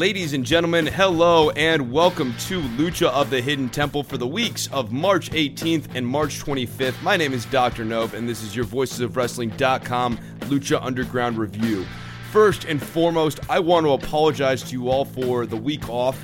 Ladies 0.00 0.32
and 0.32 0.46
gentlemen, 0.46 0.86
hello 0.86 1.50
and 1.50 1.92
welcome 1.92 2.32
to 2.46 2.62
Lucha 2.62 3.08
of 3.08 3.28
the 3.28 3.42
Hidden 3.42 3.68
Temple 3.68 4.02
for 4.02 4.16
the 4.16 4.26
weeks 4.26 4.66
of 4.72 4.92
March 4.92 5.30
18th 5.32 5.94
and 5.94 6.06
March 6.06 6.42
25th. 6.42 7.02
My 7.02 7.18
name 7.18 7.34
is 7.34 7.44
Dr. 7.44 7.84
Nove, 7.84 8.14
and 8.14 8.26
this 8.26 8.42
is 8.42 8.56
your 8.56 8.64
Voices 8.64 9.00
of 9.00 9.14
Wrestling.com 9.14 10.18
Lucha 10.46 10.82
Underground 10.82 11.36
review. 11.36 11.84
First 12.32 12.64
and 12.64 12.82
foremost, 12.82 13.40
I 13.50 13.60
want 13.60 13.84
to 13.84 13.92
apologize 13.92 14.62
to 14.62 14.72
you 14.72 14.88
all 14.88 15.04
for 15.04 15.44
the 15.44 15.58
week 15.58 15.86
off. 15.90 16.18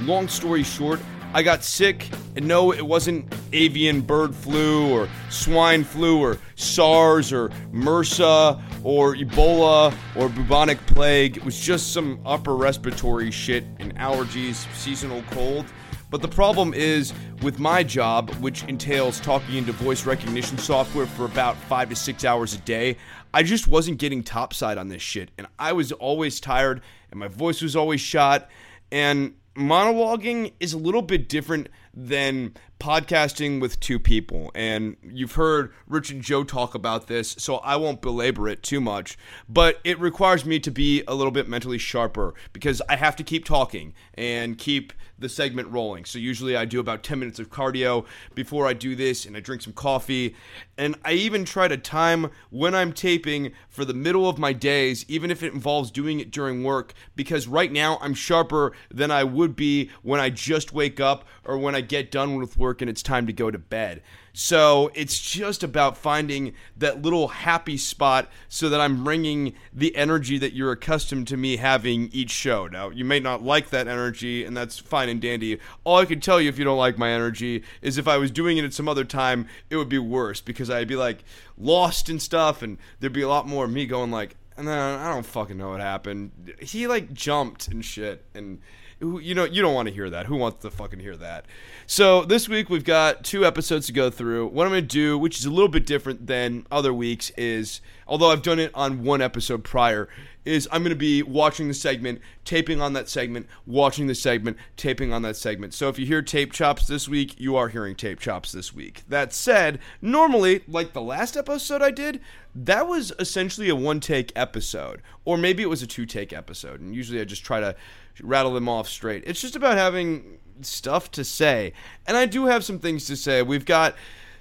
Long 0.00 0.26
story 0.26 0.64
short, 0.64 0.98
I 1.32 1.44
got 1.44 1.62
sick, 1.62 2.08
and 2.34 2.48
no, 2.48 2.72
it 2.72 2.84
wasn't 2.84 3.32
avian 3.52 4.00
bird 4.00 4.34
flu 4.34 4.92
or 4.92 5.08
swine 5.28 5.84
flu 5.84 6.20
or 6.20 6.38
SARS 6.56 7.32
or 7.32 7.50
MRSA 7.72 8.60
or 8.82 9.14
Ebola 9.14 9.94
or 10.16 10.28
bubonic 10.28 10.84
plague. 10.86 11.36
It 11.36 11.44
was 11.44 11.60
just 11.60 11.92
some 11.92 12.20
upper 12.26 12.56
respiratory 12.56 13.30
shit 13.30 13.62
and 13.78 13.94
allergies, 13.96 14.66
seasonal 14.74 15.22
cold. 15.30 15.66
But 16.10 16.20
the 16.20 16.28
problem 16.28 16.74
is 16.74 17.12
with 17.42 17.60
my 17.60 17.84
job, 17.84 18.30
which 18.40 18.64
entails 18.64 19.20
talking 19.20 19.54
into 19.54 19.70
voice 19.70 20.04
recognition 20.06 20.58
software 20.58 21.06
for 21.06 21.26
about 21.26 21.56
five 21.56 21.90
to 21.90 21.96
six 21.96 22.24
hours 22.24 22.54
a 22.54 22.58
day, 22.58 22.96
I 23.32 23.44
just 23.44 23.68
wasn't 23.68 23.98
getting 23.98 24.24
topside 24.24 24.78
on 24.78 24.88
this 24.88 25.02
shit. 25.02 25.30
And 25.38 25.46
I 25.60 25.74
was 25.74 25.92
always 25.92 26.40
tired, 26.40 26.82
and 27.12 27.20
my 27.20 27.28
voice 27.28 27.62
was 27.62 27.76
always 27.76 28.00
shot. 28.00 28.50
And 28.90 29.34
monologuing 29.60 30.52
is 30.60 30.72
a 30.72 30.78
little 30.78 31.02
bit 31.02 31.28
different 31.28 31.68
than 31.92 32.54
podcasting 32.80 33.60
with 33.60 33.78
two 33.78 33.98
people. 33.98 34.50
And 34.54 34.96
you've 35.02 35.34
heard 35.34 35.72
Rich 35.86 36.10
and 36.10 36.22
Joe 36.22 36.44
talk 36.44 36.74
about 36.74 37.06
this, 37.06 37.36
so 37.38 37.56
I 37.56 37.76
won't 37.76 38.00
belabor 38.00 38.48
it 38.48 38.62
too 38.62 38.80
much. 38.80 39.18
But 39.48 39.78
it 39.84 40.00
requires 40.00 40.44
me 40.44 40.58
to 40.60 40.70
be 40.70 41.04
a 41.06 41.14
little 41.14 41.30
bit 41.30 41.48
mentally 41.48 41.78
sharper 41.78 42.34
because 42.52 42.80
I 42.88 42.96
have 42.96 43.16
to 43.16 43.22
keep 43.22 43.44
talking 43.44 43.94
and 44.14 44.56
keep 44.56 44.92
the 45.20 45.28
segment 45.28 45.68
rolling. 45.68 46.06
So 46.06 46.18
usually 46.18 46.56
I 46.56 46.64
do 46.64 46.80
about 46.80 47.02
10 47.02 47.18
minutes 47.18 47.38
of 47.38 47.50
cardio 47.50 48.06
before 48.34 48.66
I 48.66 48.72
do 48.72 48.96
this 48.96 49.26
and 49.26 49.36
I 49.36 49.40
drink 49.40 49.62
some 49.62 49.74
coffee. 49.74 50.34
And 50.78 50.96
I 51.04 51.12
even 51.12 51.44
try 51.44 51.68
to 51.68 51.76
time 51.76 52.30
when 52.48 52.74
I'm 52.74 52.92
taping 52.92 53.52
for 53.68 53.84
the 53.84 53.92
middle 53.92 54.28
of 54.28 54.38
my 54.38 54.54
days, 54.54 55.04
even 55.08 55.30
if 55.30 55.42
it 55.42 55.52
involves 55.52 55.90
doing 55.90 56.20
it 56.20 56.30
during 56.30 56.64
work, 56.64 56.94
because 57.14 57.46
right 57.46 57.70
now 57.70 57.98
I'm 58.00 58.14
sharper 58.14 58.72
than 58.90 59.10
I 59.10 59.24
would 59.24 59.54
be 59.54 59.90
when 60.02 60.20
I 60.20 60.30
just 60.30 60.72
wake 60.72 61.00
up 61.00 61.26
or 61.44 61.58
when 61.58 61.74
I 61.74 61.79
get 61.80 62.10
done 62.10 62.36
with 62.36 62.56
work 62.56 62.80
and 62.80 62.90
it's 62.90 63.02
time 63.02 63.26
to 63.26 63.32
go 63.32 63.50
to 63.50 63.58
bed. 63.58 64.02
So 64.32 64.90
it's 64.94 65.20
just 65.20 65.62
about 65.62 65.96
finding 65.96 66.54
that 66.76 67.02
little 67.02 67.28
happy 67.28 67.76
spot 67.76 68.28
so 68.48 68.68
that 68.68 68.80
I'm 68.80 69.02
bringing 69.02 69.54
the 69.72 69.94
energy 69.96 70.38
that 70.38 70.52
you're 70.52 70.72
accustomed 70.72 71.26
to 71.28 71.36
me 71.36 71.56
having 71.56 72.08
each 72.12 72.30
show. 72.30 72.68
Now, 72.68 72.90
you 72.90 73.04
may 73.04 73.18
not 73.18 73.42
like 73.42 73.70
that 73.70 73.88
energy, 73.88 74.44
and 74.44 74.56
that's 74.56 74.78
fine 74.78 75.08
and 75.08 75.20
dandy. 75.20 75.58
All 75.82 75.98
I 75.98 76.04
can 76.04 76.20
tell 76.20 76.40
you 76.40 76.48
if 76.48 76.58
you 76.58 76.64
don't 76.64 76.78
like 76.78 76.96
my 76.96 77.10
energy 77.10 77.64
is 77.82 77.98
if 77.98 78.06
I 78.06 78.18
was 78.18 78.30
doing 78.30 78.56
it 78.56 78.64
at 78.64 78.72
some 78.72 78.88
other 78.88 79.04
time, 79.04 79.48
it 79.68 79.76
would 79.76 79.88
be 79.88 79.98
worse 79.98 80.40
because 80.40 80.70
I'd 80.70 80.88
be 80.88 80.96
like 80.96 81.24
lost 81.58 82.08
and 82.08 82.22
stuff, 82.22 82.62
and 82.62 82.78
there'd 83.00 83.12
be 83.12 83.22
a 83.22 83.28
lot 83.28 83.48
more 83.48 83.64
of 83.64 83.72
me 83.72 83.84
going 83.84 84.10
like, 84.12 84.36
and 84.56 84.68
then 84.68 84.78
I 84.78 85.12
don't 85.12 85.26
fucking 85.26 85.56
know 85.56 85.70
what 85.70 85.80
happened. 85.80 86.54
He 86.60 86.86
like 86.86 87.12
jumped 87.12 87.68
and 87.68 87.84
shit, 87.84 88.24
and 88.34 88.60
you 89.00 89.34
know 89.34 89.44
you 89.44 89.62
don't 89.62 89.74
want 89.74 89.88
to 89.88 89.94
hear 89.94 90.10
that. 90.10 90.26
Who 90.26 90.36
wants 90.36 90.62
to 90.62 90.70
fucking 90.70 91.00
hear 91.00 91.16
that? 91.16 91.46
So 91.86 92.24
this 92.24 92.48
week 92.48 92.68
we've 92.68 92.84
got 92.84 93.24
two 93.24 93.44
episodes 93.46 93.86
to 93.86 93.92
go 93.92 94.10
through. 94.10 94.48
What 94.48 94.66
I'm 94.66 94.72
going 94.72 94.82
to 94.82 94.86
do, 94.86 95.18
which 95.18 95.38
is 95.38 95.46
a 95.46 95.50
little 95.50 95.68
bit 95.68 95.86
different 95.86 96.26
than 96.26 96.66
other 96.70 96.92
weeks, 96.92 97.30
is 97.36 97.80
although 98.06 98.30
I've 98.30 98.42
done 98.42 98.58
it 98.58 98.70
on 98.74 99.02
one 99.02 99.22
episode 99.22 99.64
prior, 99.64 100.08
is 100.44 100.68
I'm 100.72 100.82
going 100.82 100.90
to 100.90 100.96
be 100.96 101.22
watching 101.22 101.68
the 101.68 101.74
segment, 101.74 102.20
taping 102.44 102.80
on 102.80 102.92
that 102.94 103.08
segment, 103.08 103.46
watching 103.66 104.06
the 104.06 104.14
segment, 104.14 104.56
taping 104.76 105.12
on 105.12 105.22
that 105.22 105.36
segment. 105.36 105.74
So 105.74 105.88
if 105.88 105.98
you 105.98 106.06
hear 106.06 106.22
tape 106.22 106.52
chops 106.52 106.86
this 106.86 107.08
week, 107.08 107.38
you 107.38 107.56
are 107.56 107.68
hearing 107.68 107.94
tape 107.94 108.20
chops 108.20 108.52
this 108.52 108.72
week. 108.72 109.02
That 109.08 109.32
said, 109.32 109.78
normally, 110.00 110.62
like 110.66 110.92
the 110.92 111.02
last 111.02 111.36
episode 111.36 111.82
I 111.82 111.90
did, 111.90 112.20
that 112.54 112.86
was 112.86 113.12
essentially 113.18 113.68
a 113.68 113.76
one 113.76 114.00
take 114.00 114.32
episode, 114.34 115.02
or 115.24 115.36
maybe 115.36 115.62
it 115.62 115.68
was 115.68 115.82
a 115.82 115.86
two 115.86 116.06
take 116.06 116.32
episode. 116.32 116.80
And 116.80 116.94
usually 116.94 117.20
I 117.20 117.24
just 117.24 117.44
try 117.44 117.60
to 117.60 117.76
rattle 118.22 118.54
them 118.54 118.68
off 118.68 118.88
straight. 118.88 119.24
It's 119.26 119.40
just 119.40 119.56
about 119.56 119.76
having 119.76 120.38
stuff 120.62 121.10
to 121.12 121.24
say. 121.24 121.72
And 122.06 122.16
I 122.16 122.26
do 122.26 122.46
have 122.46 122.64
some 122.64 122.78
things 122.78 123.06
to 123.06 123.16
say. 123.16 123.42
We've 123.42 123.64
got 123.64 123.94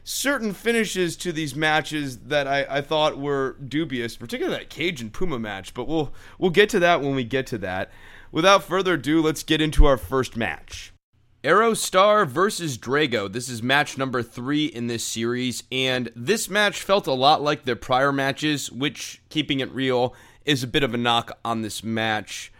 certain 0.09 0.53
finishes 0.53 1.15
to 1.15 1.31
these 1.31 1.55
matches 1.55 2.17
that 2.17 2.47
I, 2.47 2.65
I 2.67 2.81
thought 2.81 3.19
were 3.19 3.55
dubious, 3.65 4.17
particularly 4.17 4.57
that 4.57 4.69
Cage 4.69 5.01
and 5.01 5.13
Puma 5.13 5.37
match, 5.37 5.73
but 5.75 5.87
we'll 5.87 6.11
we'll 6.39 6.49
get 6.49 6.67
to 6.69 6.79
that 6.79 7.01
when 7.01 7.13
we 7.13 7.23
get 7.23 7.45
to 7.47 7.59
that. 7.59 7.91
Without 8.31 8.63
further 8.63 8.95
ado, 8.95 9.21
let's 9.21 9.43
get 9.43 9.61
into 9.61 9.85
our 9.85 9.97
first 9.97 10.35
match. 10.35 10.93
Aerostar 11.43 12.27
versus 12.27 12.77
Drago. 12.77 13.31
This 13.31 13.47
is 13.47 13.61
match 13.61 13.97
number 13.97 14.23
three 14.23 14.65
in 14.65 14.87
this 14.87 15.03
series, 15.03 15.63
and 15.71 16.11
this 16.15 16.49
match 16.49 16.81
felt 16.81 17.05
a 17.05 17.13
lot 17.13 17.41
like 17.41 17.63
their 17.63 17.75
prior 17.75 18.11
matches, 18.11 18.71
which, 18.71 19.21
keeping 19.29 19.59
it 19.59 19.71
real, 19.71 20.15
is 20.43 20.63
a 20.63 20.67
bit 20.67 20.83
of 20.83 20.93
a 20.93 20.97
knock 20.97 21.37
on 21.45 21.61
this 21.61 21.83
match. 21.83 22.51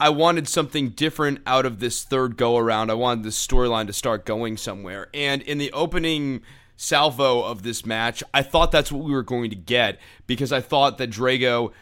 I 0.00 0.08
wanted 0.08 0.48
something 0.48 0.90
different 0.90 1.38
out 1.46 1.66
of 1.66 1.78
this 1.78 2.02
third 2.02 2.36
go 2.36 2.56
around. 2.56 2.90
I 2.90 2.94
wanted 2.94 3.24
this 3.24 3.46
storyline 3.46 3.86
to 3.86 3.92
start 3.92 4.26
going 4.26 4.56
somewhere. 4.56 5.08
And 5.14 5.40
in 5.40 5.58
the 5.58 5.72
opening 5.72 6.42
salvo 6.76 7.42
of 7.42 7.62
this 7.62 7.86
match, 7.86 8.22
I 8.32 8.42
thought 8.42 8.72
that's 8.72 8.92
what 8.92 9.04
we 9.04 9.12
were 9.12 9.22
going 9.22 9.50
to 9.50 9.56
get 9.56 9.98
because 10.26 10.52
I 10.52 10.60
thought 10.60 10.98
that 10.98 11.10
Drago 11.10 11.72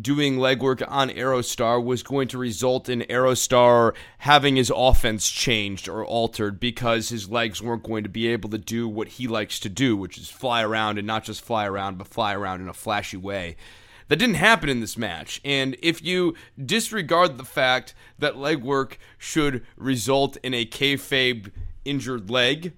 doing 0.00 0.36
legwork 0.36 0.84
on 0.86 1.08
Aerostar 1.08 1.82
was 1.82 2.02
going 2.02 2.28
to 2.28 2.38
result 2.38 2.88
in 2.88 3.00
Aerostar 3.02 3.94
having 4.18 4.56
his 4.56 4.70
offense 4.74 5.30
changed 5.30 5.88
or 5.88 6.04
altered 6.04 6.60
because 6.60 7.08
his 7.08 7.30
legs 7.30 7.62
weren't 7.62 7.82
going 7.82 8.02
to 8.02 8.08
be 8.08 8.28
able 8.28 8.50
to 8.50 8.58
do 8.58 8.88
what 8.88 9.08
he 9.08 9.26
likes 9.26 9.58
to 9.60 9.68
do, 9.68 9.96
which 9.96 10.18
is 10.18 10.28
fly 10.28 10.62
around 10.62 10.98
and 10.98 11.06
not 11.06 11.24
just 11.24 11.42
fly 11.42 11.66
around, 11.66 11.96
but 11.96 12.08
fly 12.08 12.34
around 12.34 12.60
in 12.60 12.68
a 12.68 12.74
flashy 12.74 13.16
way. 13.16 13.56
That 14.08 14.16
didn't 14.16 14.36
happen 14.36 14.68
in 14.68 14.80
this 14.80 14.96
match. 14.96 15.40
And 15.44 15.76
if 15.82 16.02
you 16.02 16.34
disregard 16.62 17.38
the 17.38 17.44
fact 17.44 17.94
that 18.18 18.34
legwork 18.34 18.98
should 19.18 19.64
result 19.76 20.36
in 20.42 20.54
a 20.54 20.66
kayfabe 20.66 21.50
injured 21.84 22.30
leg, 22.30 22.74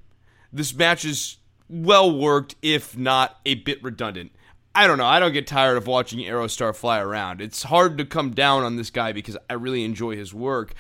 this 0.53 0.75
match 0.75 1.05
is 1.05 1.37
well 1.69 2.17
worked, 2.17 2.55
if 2.63 2.97
not 2.97 3.39
a 3.45 3.55
bit 3.55 3.83
redundant. 3.83 4.33
I 4.75 4.87
don't 4.87 4.99
know. 4.99 5.07
I 5.07 5.19
don't 5.19 5.33
get 5.33 5.47
tired 5.47 5.77
of 5.77 5.87
watching 5.87 6.21
Aerostar 6.21 6.75
fly 6.75 7.01
around. 7.01 7.41
It's 7.41 7.65
hard 7.65 7.99
to 7.99 8.05
come 8.05 8.31
down 8.31 8.63
on 8.63 8.77
this 8.77 8.91
guy 8.91 9.13
because 9.13 9.37
I 9.51 9.55
really 9.55 9.85
enjoy 9.85 10.17
his 10.17 10.33
work. 10.33 10.75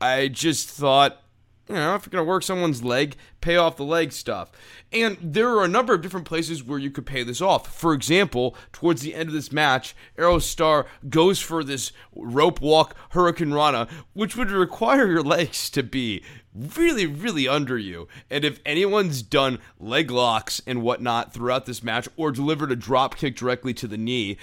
I 0.00 0.28
just 0.28 0.68
thought 0.68 1.22
you 1.68 1.74
know, 1.74 1.94
if 1.94 2.06
you're 2.06 2.10
going 2.10 2.24
to 2.24 2.28
work 2.28 2.42
someone's 2.42 2.82
leg, 2.82 3.16
pay 3.40 3.56
off 3.56 3.76
the 3.76 3.84
leg 3.84 4.12
stuff. 4.12 4.50
And 4.90 5.18
there 5.20 5.50
are 5.50 5.64
a 5.64 5.68
number 5.68 5.92
of 5.92 6.00
different 6.00 6.26
places 6.26 6.64
where 6.64 6.78
you 6.78 6.90
could 6.90 7.04
pay 7.04 7.22
this 7.22 7.42
off. 7.42 7.74
For 7.74 7.92
example, 7.92 8.56
towards 8.72 9.02
the 9.02 9.14
end 9.14 9.28
of 9.28 9.34
this 9.34 9.52
match, 9.52 9.94
Aerostar 10.16 10.86
goes 11.10 11.40
for 11.40 11.62
this 11.62 11.92
rope 12.16 12.62
walk 12.62 12.96
Hurricane 13.10 13.52
Rana, 13.52 13.86
which 14.14 14.34
would 14.36 14.50
require 14.50 15.06
your 15.06 15.22
legs 15.22 15.68
to 15.70 15.82
be 15.82 16.22
really, 16.54 17.06
really 17.06 17.48
under 17.48 17.78
you. 17.78 18.08
And 18.30 18.44
if 18.44 18.60
anyone's 18.64 19.22
done 19.22 19.58
leg 19.78 20.10
locks 20.10 20.60
and 20.66 20.82
whatnot 20.82 21.32
throughout 21.32 21.66
this 21.66 21.82
match 21.82 22.08
or 22.16 22.30
delivered 22.30 22.72
a 22.72 22.76
drop 22.76 23.16
kick 23.16 23.36
directly 23.36 23.74
to 23.74 23.86
the 23.86 23.98
knee, 23.98 24.36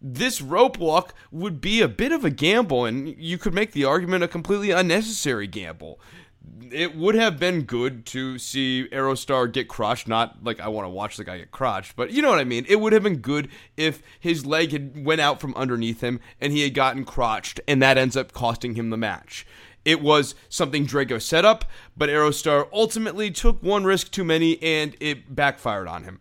this 0.00 0.40
rope 0.40 0.78
walk 0.78 1.12
would 1.32 1.60
be 1.60 1.80
a 1.80 1.88
bit 1.88 2.12
of 2.12 2.24
a 2.24 2.30
gamble, 2.30 2.84
and 2.84 3.08
you 3.18 3.36
could 3.36 3.52
make 3.52 3.72
the 3.72 3.84
argument 3.84 4.22
a 4.22 4.28
completely 4.28 4.70
unnecessary 4.70 5.48
gamble 5.48 5.98
it 6.70 6.96
would 6.96 7.14
have 7.14 7.38
been 7.38 7.62
good 7.62 8.04
to 8.06 8.38
see 8.38 8.88
Aerostar 8.92 9.50
get 9.50 9.68
crushed. 9.68 10.08
Not 10.08 10.44
like 10.44 10.60
I 10.60 10.68
want 10.68 10.86
to 10.86 10.90
watch 10.90 11.16
the 11.16 11.24
guy 11.24 11.38
get 11.38 11.50
crushed, 11.50 11.96
but 11.96 12.10
you 12.10 12.22
know 12.22 12.30
what 12.30 12.38
I 12.38 12.44
mean. 12.44 12.66
It 12.68 12.80
would 12.80 12.92
have 12.92 13.02
been 13.02 13.18
good 13.18 13.48
if 13.76 14.02
his 14.18 14.46
leg 14.46 14.72
had 14.72 15.04
went 15.04 15.20
out 15.20 15.40
from 15.40 15.54
underneath 15.54 16.00
him 16.00 16.20
and 16.40 16.52
he 16.52 16.62
had 16.62 16.74
gotten 16.74 17.04
crotched, 17.04 17.60
and 17.66 17.82
that 17.82 17.98
ends 17.98 18.16
up 18.16 18.32
costing 18.32 18.74
him 18.74 18.90
the 18.90 18.96
match. 18.96 19.46
It 19.88 20.02
was 20.02 20.34
something 20.50 20.86
Drago 20.86 21.20
set 21.20 21.46
up, 21.46 21.64
but 21.96 22.10
Aerostar 22.10 22.68
ultimately 22.74 23.30
took 23.30 23.62
one 23.62 23.84
risk 23.84 24.10
too 24.10 24.22
many, 24.22 24.62
and 24.62 24.94
it 25.00 25.34
backfired 25.34 25.88
on 25.88 26.04
him 26.04 26.20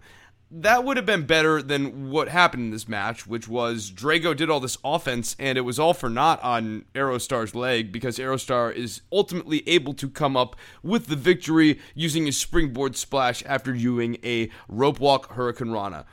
that 0.49 0.85
would 0.85 0.95
have 0.95 1.05
been 1.05 1.25
better 1.25 1.61
than 1.61 2.09
what 2.09 2.29
happened 2.29 2.63
in 2.63 2.71
this 2.71 2.87
match, 2.87 3.27
which 3.27 3.49
was 3.49 3.91
Drago 3.91 4.33
did 4.33 4.49
all 4.49 4.61
this 4.61 4.77
offense 4.83 5.35
and 5.37 5.57
it 5.57 5.61
was 5.61 5.77
all 5.77 5.93
for 5.93 6.09
naught 6.09 6.41
on 6.41 6.85
Aerostar's 6.95 7.53
leg 7.53 7.91
because 7.91 8.17
Aerostar 8.17 8.73
is 8.73 9.01
ultimately 9.11 9.67
able 9.67 9.93
to 9.95 10.09
come 10.09 10.37
up 10.37 10.55
with 10.81 11.07
the 11.07 11.17
victory 11.17 11.79
using 11.93 12.29
a 12.29 12.31
springboard 12.31 12.95
splash 12.95 13.43
after 13.45 13.73
doing 13.73 14.17
a 14.23 14.49
rope 14.69 15.01
walk 15.01 15.33
Hurricane 15.33 15.71
Rana. 15.71 16.05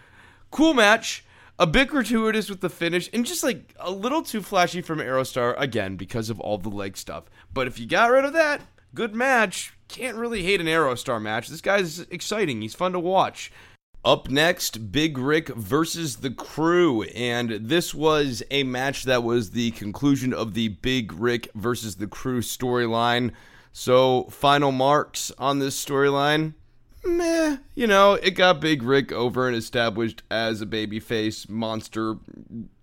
Cool 0.51 0.75
match, 0.75 1.25
a 1.59 1.67
bit 1.67 1.89
gratuitous 1.89 2.51
with 2.51 2.61
the 2.61 2.69
finish, 2.69 3.09
and 3.13 3.25
just 3.25 3.45
like 3.45 3.75
a 3.79 3.91
little 3.91 4.23
too 4.23 4.43
flashy 4.43 4.83
from 4.83 4.99
Aerostar 4.99 5.55
again 5.59 5.97
because 5.97 6.31
of 6.31 6.41
all 6.41 6.59
the 6.59 6.69
leg 6.69 6.97
stuff. 6.97 7.25
But 7.53 7.67
if 7.67 7.79
you 7.79 7.87
got 7.87 8.11
rid 8.11 8.25
of 8.25 8.33
that, 8.33 8.61
good 8.95 9.15
match. 9.15 9.75
Can't 9.89 10.17
really 10.17 10.43
hate 10.43 10.61
an 10.61 10.67
Aerostar 10.67 11.21
match. 11.21 11.49
This 11.49 11.61
guy's 11.61 12.01
exciting. 12.01 12.63
He's 12.63 12.75
fun 12.75 12.93
to 12.93 13.01
watch. 13.01 13.53
Up 14.05 14.29
next, 14.29 14.93
Big 14.93 15.17
Rick 15.17 15.49
versus 15.49 16.17
the 16.17 16.31
crew. 16.31 17.05
And 17.05 17.51
this 17.53 17.95
was 17.95 18.43
a 18.51 18.63
match 18.65 19.05
that 19.05 19.23
was 19.23 19.53
the 19.53 19.71
conclusion 19.73 20.35
of 20.35 20.55
the 20.55 20.69
Big 20.69 21.13
Rick 21.13 21.49
versus 21.55 21.97
the 21.97 22.07
crew 22.07 22.41
storyline. 22.41 23.33
So, 23.73 24.25
final 24.25 24.73
marks 24.73 25.33
on 25.39 25.59
this 25.59 25.83
storyline. 25.83 26.55
Meh, 27.07 27.59
you 27.75 27.87
know, 27.87 28.15
it 28.15 28.33
got 28.33 28.61
Big 28.61 28.83
Rick 28.83 29.13
over 29.13 29.47
and 29.47 29.57
established 29.57 30.23
as 30.31 30.61
a 30.61 30.67
babyface 30.67 31.49
monster, 31.49 32.17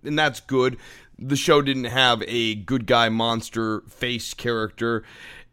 and 0.04 0.18
that's 0.18 0.40
good. 0.40 0.76
The 1.18 1.36
show 1.36 1.62
didn't 1.62 1.84
have 1.84 2.22
a 2.26 2.54
good 2.54 2.86
guy 2.86 3.08
monster 3.08 3.82
face 3.82 4.34
character, 4.34 5.04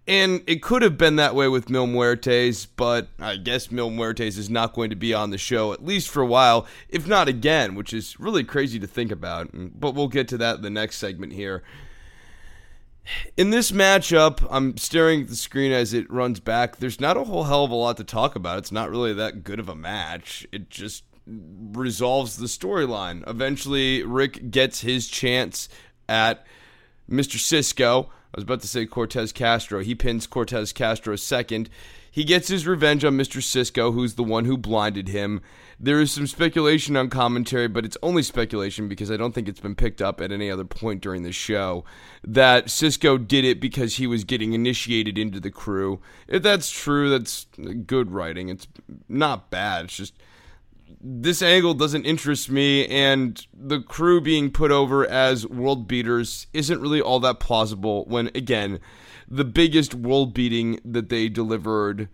and 0.07 0.42
it 0.48 0.63
could 0.63 0.81
have 0.81 0.98
been 0.98 1.18
that 1.18 1.36
way 1.36 1.48
with 1.48 1.69
Mil 1.69 1.86
Muertes, 1.86 2.66
but 2.75 3.10
I 3.19 3.38
guess 3.38 3.69
Mil 3.69 3.92
Muertes 3.92 4.38
is 4.38 4.50
not 4.50 4.74
going 4.74 4.89
to 4.89 4.95
be 4.95 5.13
on 5.13 5.30
the 5.30 5.38
show, 5.38 5.72
at 5.72 5.86
least 5.86 6.10
for 6.10 6.22
a 6.22 6.25
while, 6.25 6.65
if 6.89 7.07
not 7.07 7.27
again, 7.27 7.75
which 7.75 7.94
is 7.94 8.19
really 8.19 8.44
crazy 8.44 8.80
to 8.80 8.88
think 8.88 9.12
about. 9.12 9.50
But 9.54 9.94
we'll 9.94 10.07
get 10.07 10.27
to 10.30 10.38
that 10.39 10.57
in 10.57 10.62
the 10.63 10.72
next 10.72 10.98
segment 10.98 11.33
here. 11.33 11.63
In 13.38 13.50
this 13.50 13.72
matchup, 13.72 14.46
I'm 14.50 14.78
staring 14.78 15.22
at 15.22 15.28
the 15.30 15.36
screen 15.36 15.72
as 15.72 15.94
it 15.94 16.12
runs 16.12 16.40
back. 16.40 16.78
There's 16.78 17.00
not 17.00 17.18
a 17.18 17.24
whole 17.24 17.44
hell 17.44 17.64
of 17.64 17.72
a 17.72 17.76
lot 17.76 17.98
to 17.98 18.04
talk 18.04 18.36
about. 18.36 18.60
It's 18.60 18.72
not 18.72 18.90
really 18.90 19.14
that 19.14 19.44
good 19.44 19.60
of 19.60 19.70
a 19.70 19.76
match. 19.76 20.48
It 20.52 20.70
just 20.70 21.04
resolves 21.26 22.38
the 22.38 22.48
storyline. 22.48 23.28
Eventually, 23.28 24.04
Rick 24.04 24.52
gets 24.52 24.82
his 24.82 25.08
chance 25.08 25.70
at 26.08 26.46
Mr. 27.10 27.38
Cisco 27.38 28.10
I 28.34 28.38
was 28.38 28.44
about 28.44 28.62
to 28.62 28.68
say 28.68 28.86
Cortez 28.86 29.32
Castro. 29.32 29.80
He 29.80 29.96
pins 29.96 30.28
Cortez 30.28 30.72
Castro 30.72 31.16
second. 31.16 31.70
He 32.19 32.25
gets 32.25 32.50
his 32.50 32.68
revenge 32.68 33.06
on 33.06 33.18
Mr. 33.18 33.42
Cisco, 33.42 33.94
who's 33.94 34.16
the 34.16 34.25
one 34.25 34.44
who 34.44 34.57
blinded 34.57 35.07
him. 35.07 35.39
There 35.80 36.01
is 36.01 36.12
some 36.12 36.27
speculation 36.27 36.98
on 36.98 37.10
commentary, 37.10 37.69
but 37.69 37.86
it's 37.86 37.95
only 38.04 38.24
speculation 38.24 38.89
because 38.89 39.10
I 39.10 39.16
don't 39.16 39.33
think 39.33 39.48
it's 39.48 39.62
been 39.62 39.74
picked 39.74 40.01
up 40.01 40.19
at 40.19 40.30
any 40.30 40.51
other 40.51 40.66
point 40.66 41.00
during 41.00 41.24
the 41.24 41.31
show 41.31 41.86
that 42.25 42.69
Cisco 42.69 43.18
did 43.18 43.45
it 43.45 43.62
because 43.62 43.95
he 43.95 44.06
was 44.06 44.25
getting 44.25 44.51
initiated 44.51 45.18
into 45.18 45.39
the 45.39 45.50
crew. 45.50 46.01
If 46.27 46.44
that's 46.44 46.69
true, 46.69 47.10
that's 47.10 47.48
good 47.86 48.12
writing. 48.12 48.50
It's 48.50 48.68
not 49.07 49.50
bad. 49.50 49.86
It's 49.86 49.95
just 49.95 50.13
this 51.00 51.42
angle 51.42 51.74
doesn't 51.74 52.04
interest 52.04 52.51
me, 52.51 52.86
and 52.88 53.48
the 53.54 53.80
crew 53.80 54.19
being 54.19 54.51
put 54.51 54.72
over 54.72 55.10
as 55.10 55.48
world 55.48 55.88
beaters 55.88 56.48
isn't 56.51 56.81
really 56.81 57.00
all 57.00 57.22
that 57.22 57.39
plausible 57.39 58.04
when, 58.07 58.27
again, 58.36 58.81
the 59.30 59.46
biggest 59.46 59.94
world 59.94 60.34
beating 60.34 60.80
that 60.84 61.10
they 61.10 61.30
delivered. 61.30 62.10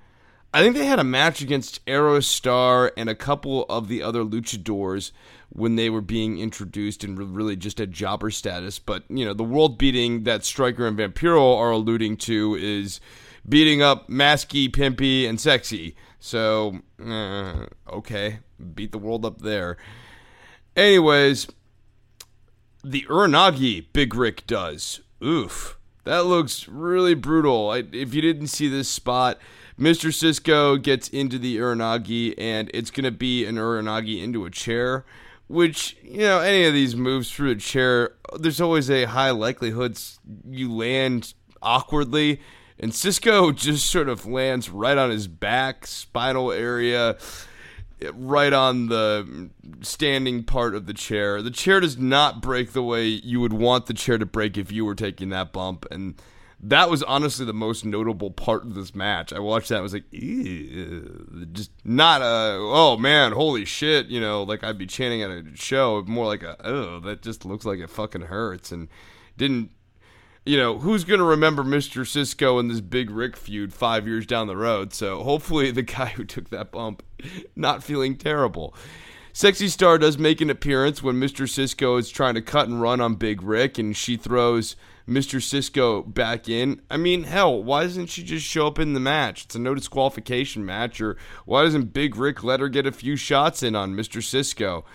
I 0.54 0.62
think 0.62 0.76
they 0.76 0.86
had 0.86 1.00
a 1.00 1.04
match 1.04 1.42
against 1.42 1.86
Aerostar 1.86 2.92
and 2.96 3.10
a 3.10 3.16
couple 3.16 3.66
of 3.66 3.88
the 3.88 4.02
other 4.02 4.24
luchadors 4.24 5.12
when 5.50 5.76
they 5.76 5.90
were 5.90 6.02
being 6.02 6.40
introduced 6.40 7.04
and 7.04 7.18
really 7.36 7.56
just 7.56 7.80
at 7.82 7.92
jobber 7.92 8.32
status. 8.32 8.80
But, 8.80 9.04
you 9.10 9.26
know, 9.26 9.34
the 9.34 9.44
world 9.44 9.78
beating 9.78 10.24
that 10.24 10.46
Striker 10.46 10.88
and 10.88 10.98
Vampiro 10.98 11.58
are 11.58 11.72
alluding 11.72 12.18
to 12.18 12.56
is 12.56 13.02
beating 13.48 13.82
up 13.82 14.10
Masky, 14.10 14.70
Pimpy, 14.70 15.28
and 15.28 15.40
Sexy. 15.40 15.96
So, 16.20 16.80
uh, 17.06 17.66
okay, 17.90 18.40
beat 18.74 18.92
the 18.92 18.98
world 18.98 19.26
up 19.26 19.42
there. 19.42 19.78
Anyways, 20.76 21.48
the 22.84 23.04
Uranage 23.10 23.88
Big 23.94 24.16
Rick 24.16 24.48
does. 24.48 25.02
Oof. 25.24 25.78
That 26.06 26.26
looks 26.26 26.68
really 26.68 27.14
brutal. 27.14 27.70
I, 27.72 27.84
if 27.92 28.14
you 28.14 28.22
didn't 28.22 28.48
see 28.48 28.68
this 28.68 28.88
spot, 28.88 29.38
Mr. 29.80 30.14
Cisco 30.14 30.78
gets 30.78 31.10
into 31.10 31.38
the 31.38 31.58
Uranage, 31.58 32.34
and 32.38 32.72
it's 32.74 32.92
going 32.92 33.04
to 33.04 33.12
be 33.12 33.46
an 33.46 33.56
Uranage 33.56 34.24
into 34.24 34.46
a 34.46 34.50
chair. 34.50 35.06
Which, 35.48 35.96
you 36.02 36.22
know, 36.22 36.40
any 36.40 36.66
of 36.66 36.74
these 36.74 36.96
moves 36.96 37.32
through 37.32 37.52
a 37.52 37.56
chair, 37.56 38.16
there's 38.40 38.60
always 38.60 38.90
a 38.90 39.06
high 39.06 39.30
likelihood 39.30 40.00
you 40.50 40.74
land 40.74 41.36
awkwardly 41.62 42.40
and 42.80 42.94
Cisco 42.94 43.52
just 43.54 43.90
sort 43.90 44.10
of 44.10 44.26
lands 44.26 44.70
right 44.70 44.98
on 44.98 45.10
his 45.10 45.28
back, 45.28 45.88
spinal 45.88 46.52
area, 46.52 47.18
right 48.14 48.54
on 48.54 48.88
the 48.88 49.50
standing 49.82 50.44
part 50.44 50.76
of 50.76 50.86
the 50.86 50.94
chair. 50.94 51.42
The 51.42 51.52
chair 51.52 51.80
does 51.80 51.98
not 51.98 52.42
break 52.42 52.74
the 52.74 52.84
way 52.84 53.06
you 53.06 53.40
would 53.40 53.54
want 53.54 53.86
the 53.86 53.94
chair 53.94 54.18
to 54.18 54.26
break 54.26 54.58
if 54.58 54.72
you 54.72 54.86
were 54.86 54.96
taking 54.96 55.30
that 55.30 55.54
bump, 55.54 55.86
and 55.92 56.16
that 56.60 56.90
was 56.90 57.04
honestly 57.04 57.46
the 57.46 57.54
most 57.54 57.86
notable 57.86 58.32
part 58.32 58.64
of 58.64 58.74
this 58.74 58.96
match. 58.96 59.32
I 59.32 59.40
watched 59.40 59.70
that, 59.70 59.78
I 59.78 59.82
was 59.82 59.94
like, 59.94 60.10
just 61.54 61.72
not 61.84 62.22
a 62.22 62.58
oh 62.60 62.98
man, 62.98 63.32
holy 63.32 63.66
shit, 63.66 64.08
you 64.08 64.20
know, 64.20 64.44
like 64.44 64.64
I'd 64.64 64.78
be 64.78 64.88
chanting 64.88 65.22
at 65.22 65.30
a 65.32 65.44
show, 65.56 66.04
more 66.08 66.26
like 66.26 66.44
a 66.44 66.58
oh 66.66 67.00
that 67.02 67.22
just 67.22 67.46
looks 67.46 67.66
like 67.66 67.80
it 67.80 67.90
fucking 67.90 68.24
hurts, 68.24 68.72
and 68.72 68.88
didn't 69.38 69.72
you 70.46 70.58
know, 70.58 70.78
who's 70.78 71.04
going 71.04 71.20
to 71.20 71.26
remember 71.26 71.64
Mr. 71.64 72.08
Cisco 72.08 72.60
and 72.60 72.70
this 72.70 72.82
Big 72.82 73.10
Rick 73.10 73.36
feud 73.36 73.74
five 73.74 74.08
years 74.08 74.26
down 74.26 74.48
the 74.48 74.56
road? 74.56 74.94
So 74.94 75.24
hopefully 75.24 75.72
the 75.72 75.82
guy 75.82 76.08
who 76.08 76.24
took 76.24 76.50
that 76.50 76.72
bump 76.72 77.04
not 77.56 77.84
feeling 77.84 78.16
terrible. 78.16 78.76
Sexy 79.34 79.68
Star 79.68 79.98
does 79.98 80.18
make 80.18 80.40
an 80.40 80.50
appearance 80.50 81.04
when 81.04 81.16
Mr. 81.16 81.50
Cisco 81.50 81.98
is 81.98 82.10
trying 82.10 82.36
to 82.36 82.42
cut 82.42 82.70
and 82.70 82.82
run 82.82 83.02
on 83.02 83.16
Big 83.16 83.44
Rick, 83.44 83.78
and 83.78 83.98
she 83.98 84.16
throws 84.16 84.78
Mr. 85.10 85.44
Cisco 85.44 86.04
back 86.04 86.48
in. 86.48 86.82
I 86.90 86.96
mean, 86.96 87.24
hell, 87.24 87.62
why 87.62 87.84
doesn't 87.84 88.08
she 88.08 88.24
just 88.24 88.46
show 88.46 88.68
up 88.68 88.80
in 88.80 88.94
the 88.94 89.00
match? 89.02 89.44
It's 89.44 89.56
a 89.56 89.60
no 89.60 89.76
disqualification 89.76 90.66
match, 90.66 91.02
or 91.02 91.18
why 91.44 91.64
doesn't 91.64 91.92
Big 91.92 92.16
Rick 92.16 92.46
let 92.46 92.62
her 92.62 92.70
get 92.70 92.88
a 92.88 92.94
few 92.94 93.18
shots 93.18 93.62
in 93.62 93.76
on 93.76 93.94
Mr. 93.94 94.24
Cisco? 94.24 94.86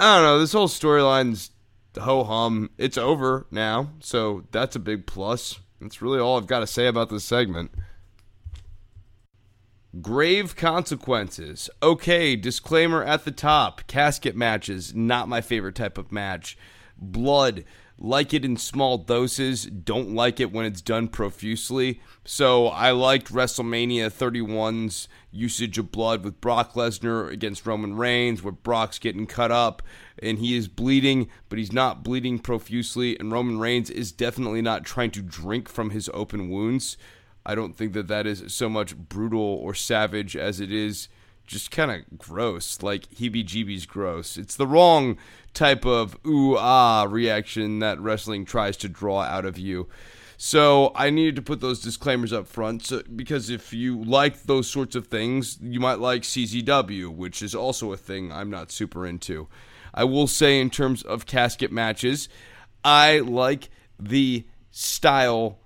I 0.00 0.16
don't 0.16 0.24
know. 0.24 0.38
This 0.40 0.52
whole 0.52 0.66
storyline's 0.66 1.52
ho 1.96 2.24
hum. 2.24 2.70
It's 2.78 2.98
over 2.98 3.46
now, 3.50 3.90
so 4.00 4.44
that's 4.50 4.76
a 4.76 4.80
big 4.80 5.06
plus. 5.06 5.60
That's 5.80 6.00
really 6.00 6.18
all 6.18 6.36
I've 6.38 6.46
got 6.46 6.60
to 6.60 6.66
say 6.66 6.86
about 6.86 7.10
this 7.10 7.24
segment. 7.24 7.70
Grave 10.00 10.56
consequences. 10.56 11.70
Okay, 11.82 12.36
disclaimer 12.36 13.02
at 13.02 13.24
the 13.24 13.30
top 13.30 13.86
casket 13.86 14.36
matches, 14.36 14.94
not 14.94 15.28
my 15.28 15.40
favorite 15.40 15.74
type 15.74 15.96
of 15.96 16.12
match. 16.12 16.58
Blood, 16.98 17.64
like 17.98 18.34
it 18.34 18.44
in 18.44 18.56
small 18.56 18.98
doses, 18.98 19.64
don't 19.64 20.14
like 20.14 20.38
it 20.38 20.52
when 20.52 20.66
it's 20.66 20.82
done 20.82 21.08
profusely. 21.08 22.00
So 22.24 22.66
I 22.66 22.90
liked 22.90 23.32
WrestleMania 23.32 24.12
31's 24.12 25.08
usage 25.30 25.78
of 25.78 25.92
blood 25.92 26.22
with 26.22 26.40
Brock 26.40 26.74
Lesnar 26.74 27.30
against 27.30 27.66
Roman 27.66 27.96
Reigns, 27.96 28.42
where 28.42 28.52
Brock's 28.52 28.98
getting 28.98 29.26
cut 29.26 29.50
up 29.50 29.82
and 30.18 30.38
he 30.38 30.56
is 30.56 30.68
bleeding, 30.68 31.28
but 31.48 31.58
he's 31.58 31.72
not 31.72 32.02
bleeding 32.02 32.38
profusely. 32.38 33.18
And 33.18 33.32
Roman 33.32 33.58
Reigns 33.58 33.88
is 33.88 34.12
definitely 34.12 34.62
not 34.62 34.84
trying 34.84 35.10
to 35.12 35.22
drink 35.22 35.68
from 35.68 35.90
his 35.90 36.10
open 36.12 36.50
wounds. 36.50 36.98
I 37.46 37.54
don't 37.54 37.76
think 37.76 37.92
that 37.94 38.08
that 38.08 38.26
is 38.26 38.42
so 38.48 38.68
much 38.68 38.96
brutal 38.96 39.40
or 39.40 39.72
savage 39.72 40.36
as 40.36 40.60
it 40.60 40.72
is 40.72 41.08
just 41.46 41.70
kind 41.70 41.90
of 41.90 42.18
gross, 42.18 42.82
like 42.82 43.08
heebie 43.10 43.44
jeebies 43.44 43.86
gross. 43.86 44.36
It's 44.36 44.56
the 44.56 44.66
wrong 44.66 45.16
type 45.54 45.84
of 45.86 46.18
ooh 46.26 46.56
ah 46.56 47.06
reaction 47.08 47.78
that 47.78 48.00
wrestling 48.00 48.44
tries 48.44 48.76
to 48.78 48.88
draw 48.88 49.22
out 49.22 49.44
of 49.44 49.58
you. 49.58 49.88
So 50.38 50.92
I 50.94 51.08
needed 51.08 51.36
to 51.36 51.42
put 51.42 51.60
those 51.60 51.80
disclaimers 51.80 52.32
up 52.32 52.46
front 52.46 52.84
so, 52.84 53.02
because 53.14 53.48
if 53.48 53.72
you 53.72 54.02
like 54.02 54.42
those 54.42 54.68
sorts 54.68 54.94
of 54.94 55.06
things, 55.06 55.58
you 55.62 55.80
might 55.80 55.98
like 55.98 56.22
CZW, 56.22 57.08
which 57.08 57.40
is 57.40 57.54
also 57.54 57.92
a 57.92 57.96
thing 57.96 58.30
I'm 58.30 58.50
not 58.50 58.70
super 58.70 59.06
into. 59.06 59.48
I 59.94 60.04
will 60.04 60.26
say, 60.26 60.60
in 60.60 60.68
terms 60.68 61.02
of 61.02 61.24
casket 61.24 61.72
matches, 61.72 62.28
I 62.84 63.20
like 63.20 63.70
the 63.98 64.44
style 64.70 65.58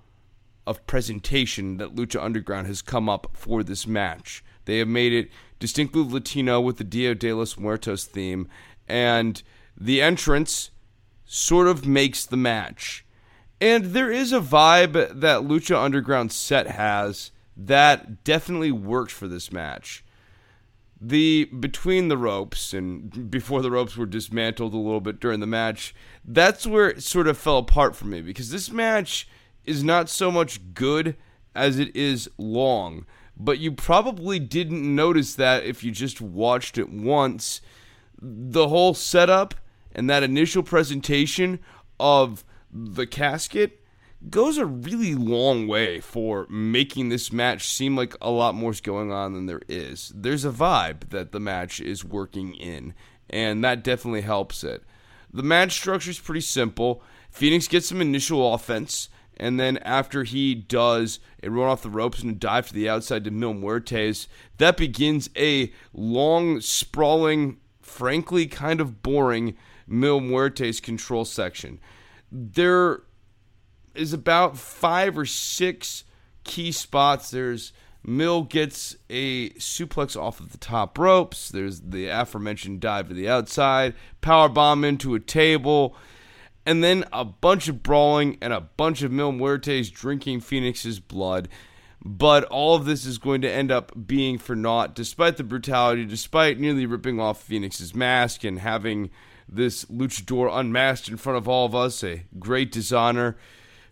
of 0.65 0.87
presentation 0.87 1.77
that 1.77 1.95
Lucha 1.95 2.23
Underground 2.23 2.67
has 2.67 2.81
come 2.81 3.09
up 3.09 3.31
for 3.33 3.61
this 3.63 3.85
match. 3.85 4.41
They 4.65 4.79
have 4.79 4.87
made 4.87 5.13
it 5.13 5.29
distinctly 5.59 6.03
Latino 6.03 6.59
with 6.59 6.77
the 6.77 6.83
Dia 6.83 7.15
de 7.15 7.33
los 7.33 7.57
Muertos 7.57 8.05
theme, 8.05 8.47
and 8.87 9.41
the 9.77 10.01
entrance 10.01 10.71
sort 11.25 11.67
of 11.67 11.85
makes 11.85 12.25
the 12.25 12.37
match. 12.37 13.05
And 13.61 13.85
there 13.85 14.11
is 14.11 14.33
a 14.33 14.39
vibe 14.39 14.93
that 14.93 15.41
Lucha 15.41 15.77
Underground 15.81 16.31
set 16.31 16.67
has 16.67 17.31
that 17.55 18.23
definitely 18.23 18.71
worked 18.71 19.11
for 19.11 19.27
this 19.27 19.51
match. 19.51 20.03
The 20.99 21.45
between 21.45 22.09
the 22.09 22.17
ropes 22.17 22.73
and 22.73 23.29
before 23.31 23.61
the 23.61 23.71
ropes 23.71 23.97
were 23.97 24.05
dismantled 24.05 24.73
a 24.73 24.77
little 24.77 25.01
bit 25.01 25.19
during 25.19 25.39
the 25.39 25.47
match, 25.47 25.95
that's 26.23 26.67
where 26.67 26.89
it 26.89 27.03
sort 27.03 27.27
of 27.27 27.37
fell 27.37 27.57
apart 27.57 27.95
for 27.95 28.05
me 28.05 28.21
because 28.21 28.51
this 28.51 28.71
match 28.71 29.27
is 29.65 29.83
not 29.83 30.09
so 30.09 30.31
much 30.31 30.73
good 30.73 31.15
as 31.55 31.79
it 31.79 31.95
is 31.95 32.29
long. 32.37 33.05
But 33.43 33.57
you 33.57 33.71
probably 33.71 34.37
didn't 34.37 34.95
notice 34.95 35.33
that 35.35 35.65
if 35.65 35.83
you 35.83 35.91
just 35.91 36.21
watched 36.21 36.77
it 36.77 36.89
once. 36.89 37.59
The 38.21 38.67
whole 38.67 38.93
setup 38.93 39.55
and 39.93 40.07
that 40.09 40.21
initial 40.21 40.61
presentation 40.61 41.59
of 41.99 42.43
the 42.71 43.07
casket 43.07 43.83
goes 44.29 44.59
a 44.59 44.65
really 44.67 45.15
long 45.15 45.67
way 45.67 45.99
for 45.99 46.45
making 46.49 47.09
this 47.09 47.33
match 47.33 47.67
seem 47.67 47.95
like 47.95 48.15
a 48.21 48.29
lot 48.29 48.53
more 48.53 48.69
is 48.69 48.79
going 48.79 49.11
on 49.11 49.33
than 49.33 49.47
there 49.47 49.63
is. 49.67 50.11
There's 50.15 50.45
a 50.45 50.51
vibe 50.51 51.09
that 51.09 51.31
the 51.31 51.39
match 51.39 51.79
is 51.79 52.05
working 52.05 52.53
in, 52.53 52.93
and 53.27 53.63
that 53.63 53.83
definitely 53.83 54.21
helps 54.21 54.63
it. 54.63 54.83
The 55.33 55.41
match 55.41 55.71
structure 55.71 56.11
is 56.11 56.19
pretty 56.19 56.41
simple. 56.41 57.01
Phoenix 57.31 57.67
gets 57.67 57.87
some 57.87 58.01
initial 58.01 58.53
offense, 58.53 59.09
and 59.41 59.59
then 59.59 59.77
after 59.79 60.23
he 60.23 60.53
does 60.53 61.19
a 61.41 61.49
run 61.49 61.67
off 61.67 61.81
the 61.81 61.89
ropes 61.89 62.21
and 62.21 62.31
a 62.31 62.35
dive 62.35 62.67
to 62.67 62.73
the 62.75 62.87
outside 62.87 63.23
to 63.23 63.31
Mil 63.31 63.55
Muertes, 63.55 64.27
that 64.59 64.77
begins 64.77 65.31
a 65.35 65.73
long, 65.93 66.61
sprawling, 66.61 67.57
frankly 67.81 68.45
kind 68.45 68.79
of 68.79 69.01
boring 69.01 69.57
Mil 69.87 70.21
Muertes 70.21 70.79
control 70.79 71.25
section. 71.25 71.79
There 72.31 73.01
is 73.95 74.13
about 74.13 74.57
five 74.57 75.17
or 75.17 75.25
six 75.25 76.03
key 76.43 76.71
spots. 76.71 77.31
There's 77.31 77.73
Mil 78.05 78.43
gets 78.43 78.95
a 79.09 79.49
suplex 79.51 80.15
off 80.15 80.39
of 80.39 80.51
the 80.51 80.59
top 80.59 80.99
ropes. 80.99 81.49
There's 81.49 81.81
the 81.81 82.07
aforementioned 82.07 82.79
dive 82.79 83.07
to 83.07 83.15
the 83.15 83.27
outside, 83.27 83.95
power 84.21 84.49
bomb 84.49 84.83
into 84.83 85.15
a 85.15 85.19
table, 85.19 85.95
and 86.71 86.81
then 86.81 87.03
a 87.11 87.25
bunch 87.25 87.67
of 87.67 87.83
brawling 87.83 88.37
and 88.41 88.53
a 88.53 88.61
bunch 88.61 89.01
of 89.01 89.11
Mil 89.11 89.33
Muertes 89.33 89.91
drinking 89.91 90.39
Phoenix's 90.39 91.01
blood. 91.01 91.49
But 92.01 92.45
all 92.45 92.75
of 92.75 92.85
this 92.85 93.05
is 93.05 93.17
going 93.17 93.41
to 93.41 93.51
end 93.51 93.73
up 93.73 93.91
being 94.07 94.37
for 94.37 94.55
naught, 94.55 94.95
despite 94.95 95.35
the 95.35 95.43
brutality, 95.43 96.05
despite 96.05 96.61
nearly 96.61 96.85
ripping 96.85 97.19
off 97.19 97.43
Phoenix's 97.43 97.93
mask 97.93 98.45
and 98.45 98.59
having 98.59 99.09
this 99.49 99.83
luchador 99.85 100.49
unmasked 100.49 101.09
in 101.09 101.17
front 101.17 101.37
of 101.37 101.49
all 101.49 101.65
of 101.65 101.75
us, 101.75 102.05
a 102.05 102.23
great 102.39 102.71
dishonor. 102.71 103.35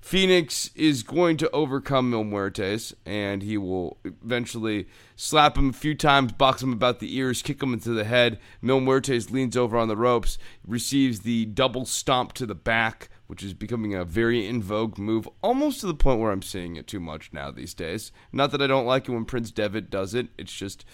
Phoenix 0.01 0.71
is 0.75 1.03
going 1.03 1.37
to 1.37 1.49
overcome 1.51 2.09
Mil 2.09 2.23
Muertes, 2.23 2.93
and 3.05 3.43
he 3.43 3.57
will 3.57 3.97
eventually 4.03 4.87
slap 5.15 5.57
him 5.57 5.69
a 5.69 5.73
few 5.73 5.93
times, 5.93 6.31
box 6.31 6.63
him 6.63 6.71
about 6.71 6.99
the 6.99 7.15
ears, 7.17 7.41
kick 7.41 7.61
him 7.61 7.73
into 7.73 7.89
the 7.89 8.05
head. 8.05 8.39
Mil 8.61 8.79
Muertes 8.79 9.29
leans 9.29 9.57
over 9.57 9.77
on 9.77 9.89
the 9.89 9.97
ropes, 9.97 10.37
receives 10.65 11.19
the 11.19 11.45
double 11.45 11.85
stomp 11.85 12.31
to 12.33 12.45
the 12.45 12.55
back, 12.55 13.09
which 13.27 13.43
is 13.43 13.53
becoming 13.53 13.93
a 13.93 14.05
very 14.05 14.47
in 14.47 14.63
vogue 14.63 14.97
move, 14.97 15.27
almost 15.43 15.81
to 15.81 15.87
the 15.87 15.93
point 15.93 16.21
where 16.21 16.31
I'm 16.31 16.41
seeing 16.41 16.77
it 16.77 16.87
too 16.87 17.01
much 17.01 17.31
now 17.33 17.51
these 17.51 17.73
days. 17.73 18.11
Not 18.31 18.51
that 18.51 18.61
I 18.61 18.67
don't 18.67 18.87
like 18.87 19.07
it 19.07 19.11
when 19.11 19.25
Prince 19.25 19.51
Devitt 19.51 19.89
does 19.89 20.15
it, 20.15 20.29
it's 20.37 20.53
just, 20.53 20.85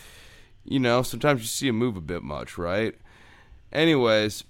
you 0.63 0.79
know, 0.79 1.03
sometimes 1.03 1.41
you 1.41 1.47
see 1.47 1.67
a 1.67 1.73
move 1.73 1.95
a 1.95 2.01
bit 2.01 2.23
much, 2.23 2.57
right? 2.57 2.95
Anyways, 3.71 4.43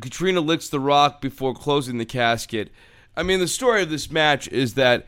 Catrina 0.00 0.40
licks 0.40 0.68
the 0.68 0.80
rock 0.80 1.20
before 1.20 1.54
closing 1.54 1.98
the 1.98 2.04
casket. 2.04 2.70
I 3.16 3.22
mean, 3.22 3.40
the 3.40 3.48
story 3.48 3.82
of 3.82 3.90
this 3.90 4.10
match 4.10 4.48
is 4.48 4.74
that 4.74 5.06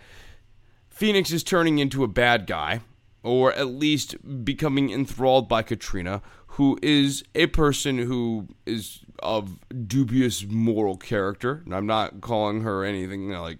Phoenix 0.88 1.30
is 1.30 1.42
turning 1.42 1.78
into 1.78 2.02
a 2.02 2.08
bad 2.08 2.46
guy, 2.46 2.80
or 3.22 3.52
at 3.52 3.68
least 3.68 4.16
becoming 4.44 4.90
enthralled 4.90 5.48
by 5.48 5.62
Catrina, 5.62 6.22
who 6.52 6.78
is 6.82 7.22
a 7.34 7.46
person 7.46 7.98
who 7.98 8.48
is 8.66 9.00
of 9.20 9.58
dubious 9.86 10.44
moral 10.44 10.96
character. 10.96 11.62
And 11.64 11.74
I'm 11.74 11.86
not 11.86 12.20
calling 12.20 12.62
her 12.62 12.84
anything 12.84 13.30
like 13.30 13.58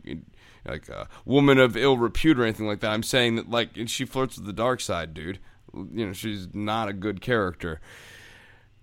like 0.67 0.88
a 0.88 1.09
woman 1.25 1.59
of 1.59 1.76
ill 1.76 1.97
repute 1.97 2.38
or 2.38 2.43
anything 2.43 2.67
like 2.67 2.81
that. 2.81 2.90
I'm 2.90 3.02
saying 3.02 3.37
that 3.37 3.50
like 3.50 3.71
she 3.87 4.05
flirts 4.05 4.37
with 4.37 4.47
the 4.47 4.52
dark 4.52 4.81
side, 4.81 5.14
dude. 5.14 5.38
You 5.75 6.07
know, 6.07 6.12
she's 6.12 6.49
not 6.55 6.88
a 6.88 6.93
good 6.93 7.21
character. 7.21 7.81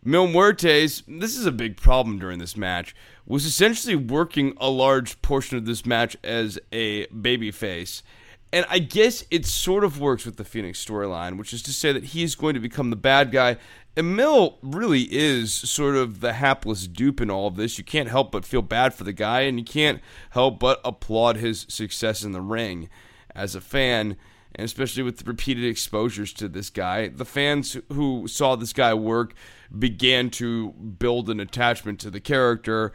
Mil 0.04 0.28
Muertes, 0.28 1.02
this 1.08 1.36
is 1.36 1.48
a 1.48 1.52
big 1.52 1.78
problem 1.78 2.20
during 2.20 2.38
this 2.38 2.56
match, 2.56 2.96
was 3.26 3.46
essentially 3.46 3.96
working 3.96 4.54
a 4.58 4.70
large 4.70 5.22
portion 5.22 5.58
of 5.58 5.66
this 5.66 5.86
match 5.86 6.16
as 6.24 6.60
a 6.72 7.08
babyface. 7.08 8.02
And 8.54 8.66
I 8.70 8.80
guess 8.80 9.26
it 9.32 9.46
sort 9.46 9.84
of 9.84 10.00
works 10.00 10.26
with 10.26 10.38
the 10.38 10.46
Phoenix 10.46 10.84
storyline, 10.84 11.38
which 11.38 11.52
is 11.52 11.62
to 11.64 11.74
say 11.74 11.92
that 11.92 12.06
he's 12.06 12.36
going 12.36 12.54
to 12.54 12.60
become 12.60 12.90
the 12.90 12.96
bad 12.96 13.32
guy. 13.32 13.58
And 13.98 14.16
Mil 14.16 14.60
really 14.62 15.08
is 15.12 15.54
sort 15.54 15.96
of 15.96 16.20
the 16.20 16.34
hapless 16.34 16.88
dupe 16.88 17.20
in 17.20 17.32
all 17.32 17.48
of 17.48 17.56
this. 17.56 17.78
You 17.78 17.84
can't 17.84 18.10
help 18.10 18.32
but 18.32 18.46
feel 18.46 18.62
bad 18.62 18.94
for 18.94 19.04
the 19.04 19.14
guy, 19.14 19.42
and 19.42 19.58
you 19.60 19.66
can't 19.66 20.02
help 20.30 20.60
but 20.60 20.80
applaud 20.86 21.38
his 21.38 21.66
success 21.68 22.24
in 22.24 22.32
the 22.32 22.42
ring 22.42 22.90
as 23.34 23.56
a 23.56 23.62
fan 23.62 24.16
and 24.56 24.66
especially 24.66 25.04
with 25.04 25.28
repeated 25.28 25.66
exposures 25.66 26.32
to 26.34 26.48
this 26.48 26.70
guy, 26.70 27.10
the 27.10 27.26
fans 27.26 27.78
who 27.92 28.28
saw 28.28 28.56
this 28.56 28.74
guy 28.74 28.94
work 28.94 29.34
began 29.78 30.30
to 30.30 30.72
build 30.72 31.30
an 31.30 31.40
attachment 31.40 32.00
to 32.00 32.10
the 32.10 32.22
character. 32.22 32.94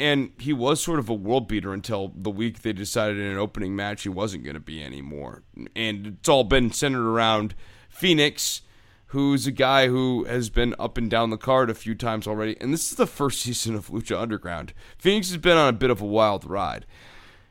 And 0.00 0.32
he 0.38 0.54
was 0.54 0.82
sort 0.82 0.98
of 0.98 1.10
a 1.10 1.14
world 1.14 1.46
beater 1.46 1.74
until 1.74 2.10
the 2.16 2.30
week 2.30 2.62
they 2.62 2.72
decided 2.72 3.18
in 3.18 3.26
an 3.26 3.36
opening 3.36 3.76
match 3.76 4.02
he 4.02 4.08
wasn't 4.08 4.44
going 4.44 4.54
to 4.54 4.60
be 4.60 4.82
anymore. 4.82 5.42
And 5.76 6.06
it's 6.06 6.28
all 6.28 6.42
been 6.42 6.72
centered 6.72 7.06
around 7.06 7.54
Phoenix, 7.90 8.62
who's 9.08 9.46
a 9.46 9.52
guy 9.52 9.88
who 9.88 10.24
has 10.24 10.48
been 10.48 10.74
up 10.78 10.96
and 10.96 11.10
down 11.10 11.28
the 11.28 11.36
card 11.36 11.68
a 11.68 11.74
few 11.74 11.94
times 11.94 12.26
already. 12.26 12.56
And 12.62 12.72
this 12.72 12.90
is 12.90 12.96
the 12.96 13.06
first 13.06 13.40
season 13.42 13.74
of 13.74 13.88
Lucha 13.88 14.18
Underground. 14.18 14.72
Phoenix 14.96 15.28
has 15.28 15.36
been 15.36 15.58
on 15.58 15.68
a 15.68 15.76
bit 15.76 15.90
of 15.90 16.00
a 16.00 16.06
wild 16.06 16.46
ride. 16.46 16.86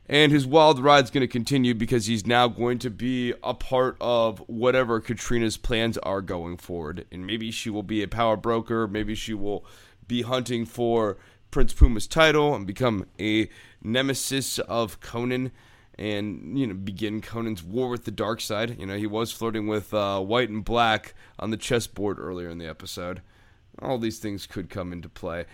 And 0.08 0.32
his 0.32 0.48
wild 0.48 0.80
ride's 0.80 1.12
going 1.12 1.22
to 1.22 1.28
continue 1.28 1.76
because 1.76 2.08
he's 2.08 2.26
now 2.26 2.48
going 2.48 2.80
to 2.80 2.90
be 2.90 3.36
a 3.44 3.54
part 3.54 3.96
of 4.02 4.40
whatever 4.48 5.00
Catrina's 5.00 5.56
plans 5.56 6.00
are 6.00 6.24
going 6.24 6.58
forward. 6.58 7.06
And 7.12 7.28
maybe 7.28 7.52
she 7.52 7.70
will 7.70 7.84
be 7.84 8.02
a 8.02 8.08
power 8.08 8.36
broker. 8.36 8.88
Maybe 8.88 9.14
she 9.14 9.36
will 9.36 9.64
be 10.08 10.24
hunting 10.24 10.66
for 10.66 11.18
Prince 11.52 11.74
Puma's 11.74 12.08
title 12.08 12.54
and 12.56 12.68
become 12.68 13.06
a 13.20 13.50
nemesis 13.82 14.60
of 14.60 15.00
Konnan 15.00 15.52
and 15.98 16.58
you 16.58 16.66
know 16.66 16.74
begin 16.74 17.22
Konnan's 17.22 17.64
war 17.64 17.90
with 17.90 18.06
the 18.06 18.12
dark 18.12 18.40
side. 18.42 18.80
You 18.80 18.86
know 18.86 18.98
he 18.98 19.08
was 19.08 19.32
flirting 19.32 19.68
with 19.68 19.94
uh, 19.94 20.20
white 20.22 20.50
and 20.50 20.64
black 20.64 21.14
on 21.38 21.52
the 21.52 21.58
chessboard 21.58 22.20
earlier 22.20 22.50
in 22.50 22.58
the 22.58 22.68
episode. 22.68 23.22
All 23.82 23.98
these 23.98 24.20
things 24.20 24.48
could 24.48 24.70
come 24.70 24.94
into 24.94 25.10
play. 25.10 25.46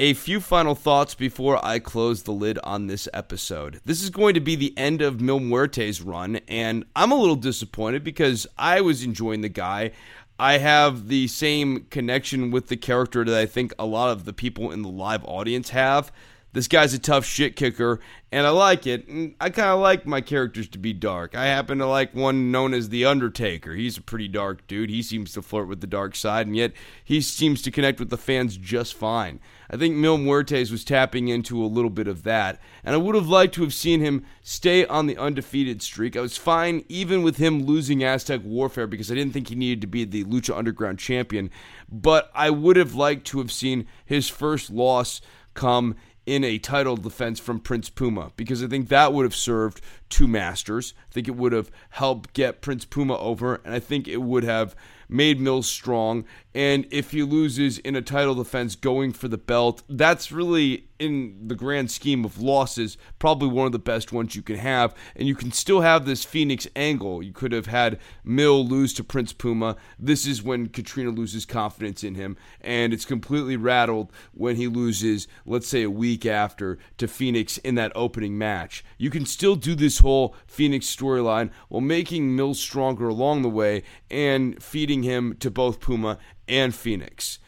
A 0.00 0.14
few 0.14 0.40
final 0.40 0.76
thoughts 0.76 1.16
before 1.16 1.64
I 1.64 1.80
close 1.80 2.22
the 2.22 2.30
lid 2.30 2.56
on 2.62 2.86
this 2.86 3.08
episode. 3.12 3.80
This 3.84 4.00
is 4.00 4.10
going 4.10 4.34
to 4.34 4.40
be 4.40 4.54
the 4.54 4.72
end 4.78 5.02
of 5.02 5.20
Mil 5.20 5.40
Muertes' 5.40 6.00
run, 6.06 6.36
and 6.46 6.84
I'm 6.94 7.10
a 7.10 7.16
little 7.16 7.34
disappointed 7.34 8.04
because 8.04 8.46
I 8.56 8.80
was 8.80 9.02
enjoying 9.02 9.40
the 9.40 9.48
guy. 9.48 9.90
I 10.38 10.58
have 10.58 11.08
the 11.08 11.26
same 11.26 11.86
connection 11.90 12.50
with 12.50 12.68
the 12.68 12.76
character 12.76 13.24
that 13.24 13.38
I 13.38 13.46
think 13.46 13.74
a 13.78 13.86
lot 13.86 14.10
of 14.10 14.24
the 14.24 14.32
people 14.32 14.70
in 14.70 14.82
the 14.82 14.88
live 14.88 15.24
audience 15.24 15.70
have. 15.70 16.12
This 16.54 16.66
guy's 16.66 16.94
a 16.94 16.98
tough 16.98 17.26
shit 17.26 17.56
kicker, 17.56 18.00
and 18.32 18.46
I 18.46 18.50
like 18.50 18.86
it. 18.86 19.06
I 19.38 19.50
kind 19.50 19.68
of 19.68 19.80
like 19.80 20.06
my 20.06 20.22
characters 20.22 20.66
to 20.68 20.78
be 20.78 20.94
dark. 20.94 21.36
I 21.36 21.44
happen 21.46 21.76
to 21.78 21.86
like 21.86 22.14
one 22.14 22.50
known 22.50 22.72
as 22.72 22.88
The 22.88 23.04
Undertaker. 23.04 23.74
He's 23.74 23.98
a 23.98 24.02
pretty 24.02 24.28
dark 24.28 24.66
dude. 24.66 24.88
He 24.88 25.02
seems 25.02 25.34
to 25.34 25.42
flirt 25.42 25.68
with 25.68 25.82
the 25.82 25.86
dark 25.86 26.16
side, 26.16 26.46
and 26.46 26.56
yet 26.56 26.72
he 27.04 27.20
seems 27.20 27.60
to 27.62 27.70
connect 27.70 28.00
with 28.00 28.08
the 28.08 28.16
fans 28.16 28.56
just 28.56 28.94
fine. 28.94 29.40
I 29.70 29.76
think 29.76 29.94
Mil 29.94 30.16
Muertes 30.16 30.70
was 30.70 30.84
tapping 30.84 31.28
into 31.28 31.62
a 31.62 31.66
little 31.66 31.90
bit 31.90 32.08
of 32.08 32.22
that, 32.22 32.58
and 32.82 32.94
I 32.94 32.98
would 32.98 33.14
have 33.14 33.28
liked 33.28 33.54
to 33.56 33.62
have 33.62 33.74
seen 33.74 34.00
him 34.00 34.24
stay 34.40 34.86
on 34.86 35.06
the 35.06 35.18
undefeated 35.18 35.82
streak. 35.82 36.16
I 36.16 36.22
was 36.22 36.38
fine 36.38 36.82
even 36.88 37.22
with 37.22 37.36
him 37.36 37.64
losing 37.64 38.02
Aztec 38.02 38.40
Warfare 38.42 38.86
because 38.86 39.12
I 39.12 39.14
didn't 39.14 39.34
think 39.34 39.48
he 39.48 39.54
needed 39.54 39.82
to 39.82 39.86
be 39.86 40.04
the 40.04 40.24
Lucha 40.24 40.56
Underground 40.56 40.98
champion, 40.98 41.50
but 41.90 42.30
I 42.34 42.48
would 42.48 42.76
have 42.76 42.94
liked 42.94 43.26
to 43.28 43.38
have 43.38 43.52
seen 43.52 43.86
his 44.06 44.30
first 44.30 44.70
loss 44.70 45.20
come 45.52 45.96
in 46.28 46.44
a 46.44 46.58
title 46.58 46.98
defense 46.98 47.40
from 47.40 47.58
Prince 47.58 47.88
Puma 47.88 48.32
because 48.36 48.62
I 48.62 48.66
think 48.66 48.88
that 48.88 49.14
would 49.14 49.24
have 49.24 49.34
served 49.34 49.80
two 50.10 50.28
masters. 50.28 50.92
I 51.10 51.14
think 51.14 51.26
it 51.26 51.36
would 51.36 51.52
have 51.52 51.70
helped 51.88 52.34
get 52.34 52.60
Prince 52.60 52.84
Puma 52.84 53.16
over, 53.16 53.62
and 53.64 53.72
I 53.72 53.80
think 53.80 54.06
it 54.06 54.18
would 54.18 54.44
have 54.44 54.76
made 55.08 55.40
Mil's 55.40 55.66
strong. 55.66 56.26
And 56.54 56.86
if 56.90 57.12
he 57.12 57.22
loses 57.22 57.78
in 57.78 57.96
a 57.96 58.02
title 58.02 58.34
defense 58.34 58.76
going 58.76 59.14
for 59.14 59.26
the 59.26 59.38
belt, 59.38 59.82
that's 59.88 60.30
really, 60.30 60.87
in 60.98 61.48
the 61.48 61.54
grand 61.54 61.90
scheme 61.90 62.24
of 62.24 62.40
losses, 62.40 62.98
probably 63.18 63.48
one 63.48 63.66
of 63.66 63.72
the 63.72 63.78
best 63.78 64.12
ones 64.12 64.34
you 64.34 64.42
can 64.42 64.56
have. 64.56 64.94
And 65.14 65.28
you 65.28 65.34
can 65.34 65.52
still 65.52 65.80
have 65.80 66.04
this 66.04 66.24
Phoenix 66.24 66.66
angle. 66.74 67.22
You 67.22 67.32
could 67.32 67.52
have 67.52 67.66
had 67.66 67.98
Mil 68.24 68.66
lose 68.66 68.92
to 68.94 69.04
Prince 69.04 69.32
Puma. 69.32 69.76
This 69.98 70.26
is 70.26 70.42
when 70.42 70.68
Catrina 70.68 71.10
loses 71.10 71.44
confidence 71.44 72.02
in 72.02 72.14
him. 72.14 72.36
And 72.60 72.92
it's 72.92 73.04
completely 73.04 73.56
rattled 73.56 74.12
when 74.32 74.56
he 74.56 74.66
loses, 74.66 75.28
let's 75.46 75.68
say, 75.68 75.82
a 75.82 75.90
week 75.90 76.26
after 76.26 76.78
to 76.98 77.08
Phoenix 77.08 77.58
in 77.58 77.74
that 77.76 77.92
opening 77.94 78.36
match. 78.36 78.84
You 78.96 79.10
can 79.10 79.26
still 79.26 79.56
do 79.56 79.74
this 79.74 79.98
whole 79.98 80.34
Phoenix 80.46 80.94
storyline 80.94 81.50
while 81.68 81.80
making 81.80 82.34
Mil 82.34 82.54
stronger 82.54 83.08
along 83.08 83.42
the 83.42 83.48
way 83.48 83.82
and 84.10 84.60
feeding 84.62 85.02
him 85.02 85.36
to 85.40 85.50
both 85.50 85.80
Puma 85.80 86.18
and 86.48 86.74
Phoenix. 86.74 87.38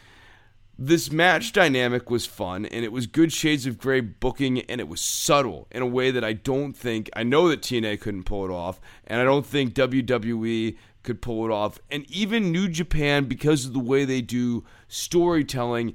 This 0.83 1.13
match 1.13 1.53
dynamic 1.53 2.09
was 2.09 2.25
fun 2.25 2.65
and 2.65 2.87
it 2.87 2.91
was 2.91 3.07
good 3.07 3.35
shades 3.35 3.67
of 3.67 3.77
gray 3.77 4.01
booking 4.01 4.61
and 4.63 4.81
it 4.81 4.89
was 4.89 5.03
subtle 5.03 5.69
in 5.71 5.83
a 5.83 5.87
way 5.87 6.11
that 6.11 6.25
I 6.25 6.33
don't 6.33 6.73
think 6.73 7.11
I 7.15 7.23
know 7.23 7.51
that 7.51 7.61
TNA 7.61 8.01
couldn't 8.01 8.25
pull 8.25 8.47
it 8.47 8.51
off 8.51 8.81
and 9.07 9.21
I 9.21 9.25
don't 9.25 9.45
think 9.45 9.75
WWE 9.75 10.79
could 11.03 11.21
pull 11.21 11.45
it 11.45 11.53
off. 11.53 11.81
And 11.91 12.11
even 12.11 12.51
New 12.51 12.67
Japan 12.67 13.27
because 13.27 13.67
of 13.67 13.75
the 13.75 13.79
way 13.79 14.07
they 14.07 14.23
do 14.23 14.65
storytelling 14.89 15.95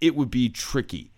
it 0.00 0.16
would 0.16 0.32
be 0.32 0.48
tricky. 0.48 1.12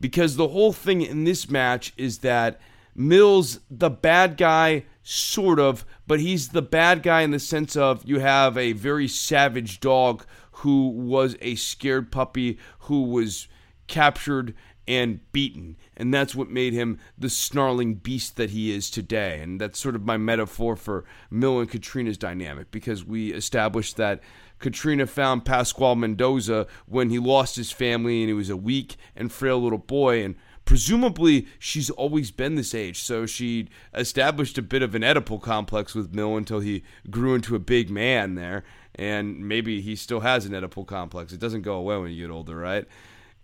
Because 0.00 0.34
the 0.34 0.48
whole 0.48 0.72
thing 0.72 1.02
in 1.02 1.22
this 1.22 1.48
match 1.48 1.92
is 1.96 2.18
that 2.18 2.60
Mil's 2.96 3.60
the 3.70 3.90
bad 3.90 4.36
guy 4.36 4.84
sort 5.02 5.60
of 5.60 5.84
but 6.06 6.20
he's 6.20 6.48
the 6.48 6.62
bad 6.62 7.02
guy 7.02 7.22
in 7.22 7.30
the 7.30 7.38
sense 7.38 7.76
of 7.76 8.02
you 8.04 8.18
have 8.20 8.56
a 8.56 8.72
very 8.72 9.06
savage 9.06 9.80
dog 9.80 10.24
who 10.52 10.88
was 10.88 11.36
a 11.40 11.54
scared 11.56 12.10
puppy 12.10 12.58
who 12.80 13.02
was 13.02 13.48
captured 13.86 14.54
and 14.88 15.20
beaten. 15.32 15.76
And 15.96 16.14
that's 16.14 16.34
what 16.34 16.48
made 16.48 16.72
him 16.72 16.98
the 17.18 17.28
snarling 17.28 17.96
beast 17.96 18.36
that 18.36 18.50
he 18.50 18.72
is 18.72 18.88
today. 18.90 19.40
And 19.40 19.60
that's 19.60 19.78
sort 19.78 19.96
of 19.96 20.04
my 20.04 20.16
metaphor 20.16 20.76
for 20.76 21.04
Mil 21.30 21.58
and 21.58 21.68
Catrina's 21.68 22.18
dynamic 22.18 22.70
because 22.70 23.04
we 23.04 23.32
established 23.32 23.96
that 23.96 24.20
Katrina 24.58 25.06
found 25.06 25.44
Pascual 25.44 25.96
Mendoza 25.96 26.66
when 26.86 27.10
he 27.10 27.18
lost 27.18 27.56
his 27.56 27.72
family 27.72 28.22
and 28.22 28.28
he 28.28 28.34
was 28.34 28.50
a 28.50 28.56
weak 28.56 28.96
and 29.14 29.32
frail 29.32 29.60
little 29.60 29.78
boy. 29.78 30.24
And 30.24 30.36
presumably 30.66 31.46
she's 31.58 31.88
always 31.88 32.30
been 32.30 32.56
this 32.56 32.74
age. 32.74 33.00
So 33.02 33.24
she 33.24 33.68
established 33.94 34.58
a 34.58 34.62
bit 34.62 34.82
of 34.82 34.94
an 34.94 35.00
Oedipal 35.00 35.40
complex 35.40 35.94
with 35.94 36.14
Mil 36.14 36.36
until 36.36 36.60
he 36.60 36.82
grew 37.08 37.34
into 37.34 37.54
a 37.54 37.58
big 37.58 37.88
man 37.88 38.34
there 38.34 38.64
and 38.94 39.48
maybe 39.48 39.80
he 39.80 39.96
still 39.96 40.20
has 40.20 40.44
an 40.44 40.52
Oedipal 40.52 40.86
complex. 40.86 41.32
It 41.32 41.40
doesn't 41.40 41.62
go 41.62 41.74
away 41.74 41.96
when 41.96 42.10
you 42.10 42.26
get 42.26 42.32
older, 42.32 42.56
right? 42.56 42.84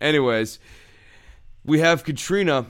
Anyways, 0.01 0.59
we 1.65 1.79
have 1.79 2.05
Catrina, 2.05 2.67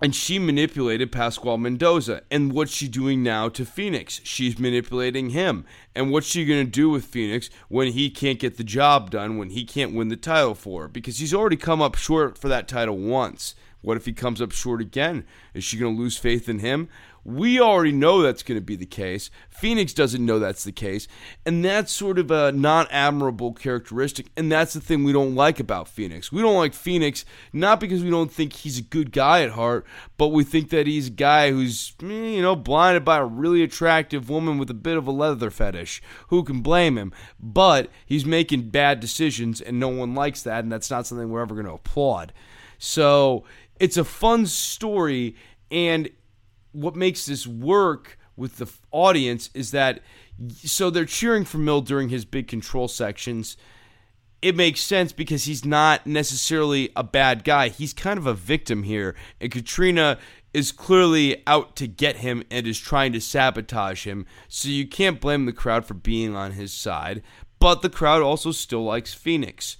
and 0.00 0.14
she 0.14 0.38
manipulated 0.38 1.10
Pascual 1.10 1.56
Mendoza. 1.56 2.22
And 2.30 2.52
what's 2.52 2.72
she 2.72 2.88
doing 2.88 3.22
now 3.22 3.48
to 3.48 3.64
Phoenix? 3.64 4.20
She's 4.24 4.58
manipulating 4.58 5.30
him. 5.30 5.64
And 5.94 6.10
what's 6.10 6.26
she 6.26 6.44
going 6.44 6.64
to 6.64 6.70
do 6.70 6.90
with 6.90 7.06
Phoenix 7.06 7.48
when 7.68 7.92
he 7.92 8.10
can't 8.10 8.38
get 8.38 8.58
the 8.58 8.64
job 8.64 9.10
done, 9.10 9.38
when 9.38 9.50
he 9.50 9.64
can't 9.64 9.94
win 9.94 10.08
the 10.08 10.16
title 10.16 10.54
for 10.54 10.82
her? 10.82 10.88
Because 10.88 11.18
he's 11.18 11.34
already 11.34 11.56
come 11.56 11.80
up 11.80 11.94
short 11.94 12.36
for 12.36 12.48
that 12.48 12.68
title 12.68 12.98
once. 12.98 13.54
What 13.80 13.96
if 13.96 14.04
he 14.04 14.12
comes 14.12 14.42
up 14.42 14.52
short 14.52 14.80
again? 14.80 15.24
Is 15.54 15.64
she 15.64 15.78
going 15.78 15.96
to 15.96 16.02
lose 16.02 16.18
faith 16.18 16.48
in 16.48 16.58
him? 16.58 16.88
We 17.26 17.58
already 17.58 17.90
know 17.90 18.22
that's 18.22 18.44
going 18.44 18.56
to 18.56 18.64
be 18.64 18.76
the 18.76 18.86
case. 18.86 19.30
Phoenix 19.50 19.92
doesn't 19.92 20.24
know 20.24 20.38
that's 20.38 20.62
the 20.62 20.70
case. 20.70 21.08
And 21.44 21.64
that's 21.64 21.90
sort 21.90 22.20
of 22.20 22.30
a 22.30 22.52
not 22.52 22.86
admirable 22.92 23.52
characteristic. 23.52 24.26
And 24.36 24.50
that's 24.52 24.74
the 24.74 24.80
thing 24.80 25.02
we 25.02 25.12
don't 25.12 25.34
like 25.34 25.58
about 25.58 25.88
Phoenix. 25.88 26.30
We 26.30 26.40
don't 26.40 26.54
like 26.54 26.72
Phoenix 26.72 27.24
not 27.52 27.80
because 27.80 28.04
we 28.04 28.10
don't 28.10 28.30
think 28.30 28.52
he's 28.52 28.78
a 28.78 28.82
good 28.82 29.10
guy 29.10 29.42
at 29.42 29.50
heart, 29.50 29.84
but 30.16 30.28
we 30.28 30.44
think 30.44 30.70
that 30.70 30.86
he's 30.86 31.08
a 31.08 31.10
guy 31.10 31.50
who's, 31.50 31.94
eh, 32.00 32.06
you 32.06 32.42
know, 32.42 32.54
blinded 32.54 33.04
by 33.04 33.16
a 33.16 33.24
really 33.24 33.64
attractive 33.64 34.30
woman 34.30 34.56
with 34.56 34.70
a 34.70 34.74
bit 34.74 34.96
of 34.96 35.08
a 35.08 35.12
leather 35.12 35.50
fetish. 35.50 36.00
Who 36.28 36.44
can 36.44 36.60
blame 36.60 36.96
him? 36.96 37.12
But 37.40 37.90
he's 38.06 38.24
making 38.24 38.70
bad 38.70 39.00
decisions, 39.00 39.60
and 39.60 39.80
no 39.80 39.88
one 39.88 40.14
likes 40.14 40.42
that. 40.42 40.62
And 40.62 40.70
that's 40.70 40.92
not 40.92 41.08
something 41.08 41.28
we're 41.28 41.42
ever 41.42 41.54
going 41.54 41.66
to 41.66 41.72
applaud. 41.72 42.32
So 42.78 43.42
it's 43.80 43.96
a 43.96 44.04
fun 44.04 44.46
story. 44.46 45.34
And 45.72 46.08
what 46.76 46.94
makes 46.94 47.24
this 47.26 47.46
work 47.46 48.18
with 48.36 48.58
the 48.58 48.70
audience 48.90 49.48
is 49.54 49.70
that 49.70 50.00
so 50.50 50.90
they're 50.90 51.06
cheering 51.06 51.44
for 51.44 51.58
Mil 51.58 51.80
during 51.80 52.10
his 52.10 52.24
big 52.24 52.46
control 52.48 52.88
sections. 52.88 53.56
It 54.42 54.54
makes 54.54 54.80
sense 54.80 55.12
because 55.12 55.44
he's 55.44 55.64
not 55.64 56.06
necessarily 56.06 56.90
a 56.94 57.02
bad 57.02 57.42
guy. 57.42 57.68
He's 57.70 57.94
kind 57.94 58.18
of 58.18 58.26
a 58.26 58.34
victim 58.34 58.82
here. 58.82 59.14
And 59.40 59.50
Catrina 59.50 60.18
is 60.52 60.72
clearly 60.72 61.42
out 61.46 61.74
to 61.76 61.86
get 61.86 62.16
him 62.16 62.44
and 62.50 62.66
is 62.66 62.78
trying 62.78 63.12
to 63.14 63.20
sabotage 63.20 64.04
him. 64.04 64.26
So 64.48 64.68
you 64.68 64.86
can't 64.86 65.20
blame 65.20 65.46
the 65.46 65.52
crowd 65.54 65.86
for 65.86 65.94
being 65.94 66.36
on 66.36 66.52
his 66.52 66.72
side. 66.72 67.22
But 67.58 67.80
the 67.80 67.88
crowd 67.88 68.22
also 68.22 68.52
still 68.52 68.84
likes 68.84 69.14
Phoenix. 69.14 69.78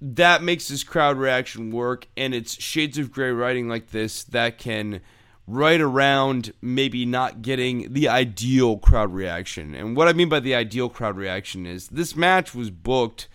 That 0.00 0.42
makes 0.42 0.68
this 0.68 0.82
crowd 0.82 1.18
reaction 1.18 1.70
work. 1.70 2.06
And 2.16 2.34
it's 2.34 2.60
shades 2.60 2.96
of 2.96 3.12
gray 3.12 3.30
writing 3.30 3.68
like 3.68 3.90
this 3.90 4.24
that 4.24 4.56
can 4.56 5.02
right 5.46 5.80
around 5.80 6.52
maybe 6.62 7.04
not 7.04 7.42
getting 7.42 7.92
the 7.92 8.08
ideal 8.08 8.78
crowd 8.78 9.12
reaction. 9.12 9.74
And 9.74 9.96
what 9.96 10.08
I 10.08 10.12
mean 10.12 10.28
by 10.28 10.40
the 10.40 10.54
ideal 10.54 10.88
crowd 10.88 11.16
reaction 11.16 11.66
is 11.66 11.88
this 11.88 12.16
match 12.16 12.54
was 12.54 12.70
booked 12.70 13.28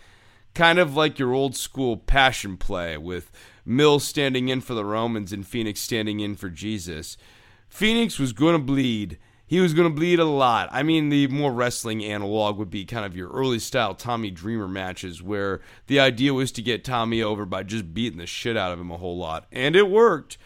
kind 0.56 0.80
of 0.80 0.95
like 0.95 1.19
your 1.19 1.34
old 1.34 1.56
school 1.56 1.98
passion 1.98 2.58
play 2.58 2.98
with 2.98 3.32
Mil's 3.63 4.04
standing 4.04 4.50
in 4.50 4.62
for 4.62 4.74
the 4.74 4.86
Romans 4.86 5.32
and 5.32 5.45
Phoenix 5.45 5.80
standing 5.80 6.19
in 6.19 6.36
for 6.36 6.50
Jesus. 6.50 7.17
Phoenix 7.69 8.17
was 8.17 8.34
going 8.34 8.54
to 8.54 8.63
bleed. 8.63 9.19
He 9.45 9.60
was 9.60 9.74
going 9.74 9.88
to 9.88 9.95
bleed 9.95 10.19
a 10.19 10.26
lot. 10.26 10.69
I 10.72 10.84
mean, 10.84 11.10
the 11.10 11.28
more 11.28 11.52
wrestling 11.52 12.04
analog 12.04 12.58
would 12.58 12.69
be 12.69 12.86
kind 12.86 13.06
of 13.06 13.15
your 13.15 13.30
early 13.30 13.60
style 13.60 13.95
Tommy 13.95 14.32
Dreamer 14.32 14.67
matches 14.67 15.22
where 15.22 15.62
the 15.88 16.00
idea 16.00 16.34
was 16.34 16.52
to 16.54 16.62
get 16.62 16.84
Tommy 16.84 17.22
over 17.22 17.45
by 17.45 17.63
just 17.63 17.93
beating 17.93 18.19
the 18.19 18.28
shit 18.28 18.58
out 18.58 18.72
of 18.72 18.80
him 18.80 18.91
a 18.91 18.98
whole 18.98 19.17
lot. 19.17 19.45
And 19.52 19.76
it 19.76 19.89
worked. 19.89 20.38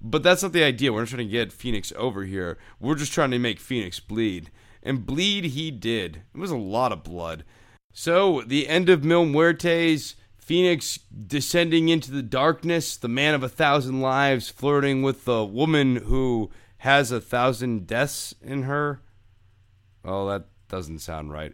But 0.00 0.22
that's 0.22 0.42
not 0.42 0.52
the 0.52 0.64
idea. 0.64 0.92
We're 0.92 1.00
not 1.00 1.08
trying 1.08 1.26
to 1.26 1.32
get 1.32 1.52
Phoenix 1.52 1.92
over 1.96 2.24
here. 2.24 2.58
We're 2.78 2.94
just 2.94 3.12
trying 3.12 3.30
to 3.32 3.38
make 3.38 3.60
Phoenix 3.60 4.00
bleed. 4.00 4.50
And 4.82 5.04
bleed 5.04 5.44
he 5.44 5.70
did. 5.70 6.22
It 6.34 6.38
was 6.38 6.50
a 6.50 6.56
lot 6.56 6.92
of 6.92 7.04
blood. 7.04 7.44
So, 7.92 8.42
the 8.46 8.68
end 8.68 8.88
of 8.88 9.04
Mil 9.04 9.26
Muertes, 9.26 10.14
Phoenix 10.38 10.98
descending 11.26 11.88
into 11.88 12.10
the 12.10 12.22
darkness, 12.22 12.96
the 12.96 13.08
man 13.08 13.34
of 13.34 13.42
a 13.42 13.48
thousand 13.48 14.00
lives 14.00 14.48
flirting 14.48 15.02
with 15.02 15.24
the 15.24 15.44
woman 15.44 15.96
who 15.96 16.50
has 16.78 17.12
a 17.12 17.20
thousand 17.20 17.86
deaths 17.86 18.34
in 18.40 18.62
her. 18.62 19.00
Oh, 20.04 20.28
that 20.28 20.46
doesn't 20.68 21.00
sound 21.00 21.30
right. 21.30 21.52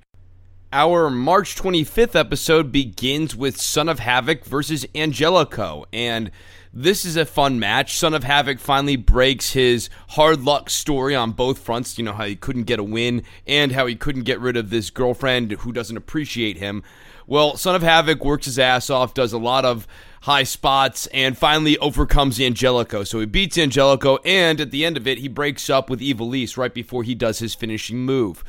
Our 0.72 1.10
March 1.10 1.56
25th 1.56 2.14
episode 2.14 2.70
begins 2.70 3.34
with 3.34 3.60
Son 3.60 3.88
of 3.88 3.98
Havoc 3.98 4.44
versus 4.44 4.86
Angelico. 4.94 5.86
And 5.92 6.30
this 6.78 7.06
is 7.06 7.16
a 7.16 7.24
fun 7.24 7.58
match. 7.58 7.96
Son 7.96 8.12
of 8.12 8.22
Havoc 8.22 8.58
finally 8.58 8.96
breaks 8.96 9.54
his 9.54 9.88
hard 10.10 10.42
luck 10.42 10.68
story 10.68 11.14
on 11.14 11.32
both 11.32 11.58
fronts. 11.58 11.96
You 11.96 12.04
know, 12.04 12.12
how 12.12 12.26
he 12.26 12.36
couldn't 12.36 12.64
get 12.64 12.78
a 12.78 12.84
win 12.84 13.22
and 13.46 13.72
how 13.72 13.86
he 13.86 13.96
couldn't 13.96 14.24
get 14.24 14.40
rid 14.40 14.58
of 14.58 14.68
this 14.68 14.90
girlfriend 14.90 15.52
who 15.52 15.72
doesn't 15.72 15.96
appreciate 15.96 16.58
him. 16.58 16.82
Well, 17.26 17.56
Son 17.56 17.74
of 17.74 17.82
Havoc 17.82 18.22
works 18.22 18.44
his 18.44 18.58
ass 18.58 18.90
off, 18.90 19.14
does 19.14 19.32
a 19.32 19.38
lot 19.38 19.64
of 19.64 19.88
high 20.20 20.42
spots, 20.42 21.06
and 21.14 21.38
finally 21.38 21.78
overcomes 21.78 22.38
Angelico. 22.38 23.04
So 23.04 23.20
he 23.20 23.26
beats 23.26 23.56
Angelico, 23.56 24.18
and 24.18 24.60
at 24.60 24.70
the 24.70 24.84
end 24.84 24.98
of 24.98 25.06
it, 25.06 25.16
he 25.16 25.28
breaks 25.28 25.70
up 25.70 25.88
with 25.88 26.00
Ivelisse 26.00 26.58
right 26.58 26.74
before 26.74 27.04
he 27.04 27.14
does 27.14 27.38
his 27.38 27.54
finishing 27.54 28.00
move. 28.00 28.44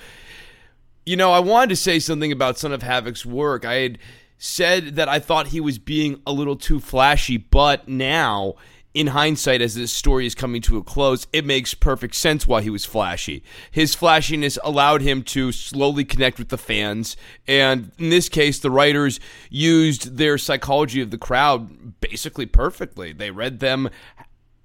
You 1.05 1.15
know, 1.15 1.31
I 1.31 1.39
wanted 1.39 1.69
to 1.69 1.75
say 1.77 1.99
something 1.99 2.33
about 2.33 2.57
Son 2.57 2.73
of 2.73 2.83
Havoc's 2.83 3.25
work. 3.25 3.63
I 3.63 3.75
had 3.75 3.99
said 4.37 4.95
that 4.95 5.09
I 5.09 5.19
thought 5.19 5.47
he 5.47 5.59
was 5.59 5.79
being 5.79 6.21
a 6.25 6.31
little 6.31 6.55
too 6.55 6.79
flashy, 6.79 7.37
but 7.37 7.87
now 7.87 8.55
in 8.97 9.07
hindsight, 9.07 9.61
as 9.61 9.75
this 9.75 9.91
story 9.91 10.25
is 10.25 10.33
coming 10.33 10.59
to 10.59 10.77
a 10.77 10.83
close, 10.83 11.27
it 11.31 11.45
makes 11.45 11.75
perfect 11.75 12.15
sense 12.15 12.47
why 12.47 12.63
he 12.63 12.71
was 12.71 12.83
flashy. 12.83 13.43
His 13.69 13.93
flashiness 13.93 14.57
allowed 14.63 15.01
him 15.01 15.21
to 15.23 15.51
slowly 15.51 16.03
connect 16.03 16.39
with 16.39 16.49
the 16.49 16.57
fans, 16.57 17.15
and 17.47 17.91
in 17.99 18.09
this 18.09 18.27
case, 18.27 18.57
the 18.57 18.71
writers 18.71 19.19
used 19.51 20.17
their 20.17 20.39
psychology 20.39 20.99
of 20.99 21.11
the 21.11 21.17
crowd 21.19 21.99
basically 22.01 22.47
perfectly. 22.47 23.13
They 23.13 23.29
read 23.29 23.59
them 23.59 23.87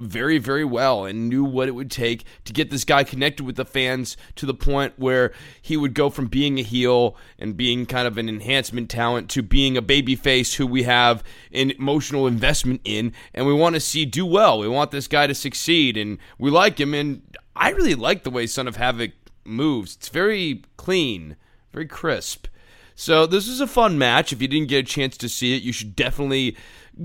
very, 0.02 0.38
very 0.38 0.64
well 0.64 1.04
and 1.04 1.28
knew 1.28 1.44
what 1.44 1.68
it 1.68 1.72
would 1.72 1.90
take 1.90 2.24
to 2.44 2.52
get 2.52 2.70
this 2.70 2.84
guy 2.84 3.04
connected 3.04 3.44
with 3.44 3.56
the 3.56 3.64
fans 3.64 4.16
to 4.36 4.46
the 4.46 4.54
point 4.54 4.94
where 4.98 5.32
he 5.60 5.76
would 5.76 5.94
go 5.94 6.10
from 6.10 6.26
being 6.26 6.58
a 6.58 6.62
heel 6.62 7.16
and 7.38 7.56
being 7.56 7.86
kind 7.86 8.06
of 8.06 8.18
an 8.18 8.28
enhancement 8.28 8.90
talent 8.90 9.30
to 9.30 9.42
being 9.42 9.76
a 9.76 9.82
baby 9.82 10.16
face 10.16 10.54
who 10.54 10.66
we 10.66 10.82
have 10.82 11.22
an 11.52 11.70
emotional 11.72 12.26
investment 12.26 12.80
in 12.84 13.12
and 13.32 13.46
we 13.46 13.54
want 13.54 13.74
to 13.74 13.80
see 13.80 14.04
do 14.04 14.26
well. 14.26 14.58
We 14.58 14.68
want 14.68 14.90
this 14.90 15.08
guy 15.08 15.26
to 15.26 15.34
succeed 15.34 15.96
and 15.96 16.18
we 16.38 16.50
like 16.50 16.78
him 16.78 16.94
and 16.94 17.22
I 17.54 17.70
really 17.70 17.94
like 17.94 18.24
the 18.24 18.30
way 18.30 18.46
Son 18.46 18.66
of 18.66 18.76
Havoc 18.76 19.12
moves. 19.44 19.96
It's 19.96 20.08
very 20.08 20.62
clean, 20.76 21.36
very 21.72 21.86
crisp. 21.86 22.46
So 22.94 23.26
this 23.26 23.48
is 23.48 23.60
a 23.60 23.66
fun 23.66 23.98
match. 23.98 24.32
If 24.32 24.42
you 24.42 24.48
didn't 24.48 24.68
get 24.68 24.78
a 24.80 24.88
chance 24.88 25.16
to 25.18 25.28
see 25.28 25.56
it, 25.56 25.62
you 25.62 25.72
should 25.72 25.96
definitely 25.96 26.56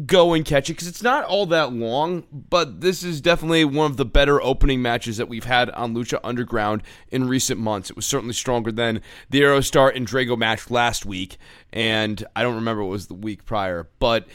go 0.05 0.33
and 0.33 0.43
catch 0.43 0.69
it 0.69 0.73
because 0.73 0.87
it's 0.87 1.01
not 1.01 1.23
all 1.23 1.45
that 1.45 1.71
long, 1.71 2.25
but 2.31 2.81
this 2.81 3.03
is 3.03 3.21
definitely 3.21 3.63
one 3.63 3.89
of 3.89 3.97
the 3.97 4.05
better 4.05 4.41
opening 4.41 4.81
matches 4.81 5.17
that 5.17 5.29
we've 5.29 5.45
had 5.45 5.69
on 5.71 5.95
Lucha 5.95 6.19
Underground 6.23 6.83
in 7.09 7.27
recent 7.27 7.59
months. 7.59 7.89
It 7.89 7.95
was 7.95 8.05
certainly 8.05 8.33
stronger 8.33 8.71
than 8.71 9.01
the 9.29 9.41
Aerostar 9.41 9.95
and 9.95 10.05
Drago 10.05 10.37
match 10.37 10.69
last 10.69 11.05
week, 11.05 11.37
and 11.71 12.25
I 12.35 12.43
don't 12.43 12.55
remember 12.55 12.83
what 12.83 12.91
was 12.91 13.07
the 13.07 13.13
week 13.13 13.45
prior, 13.45 13.87
but 13.99 14.27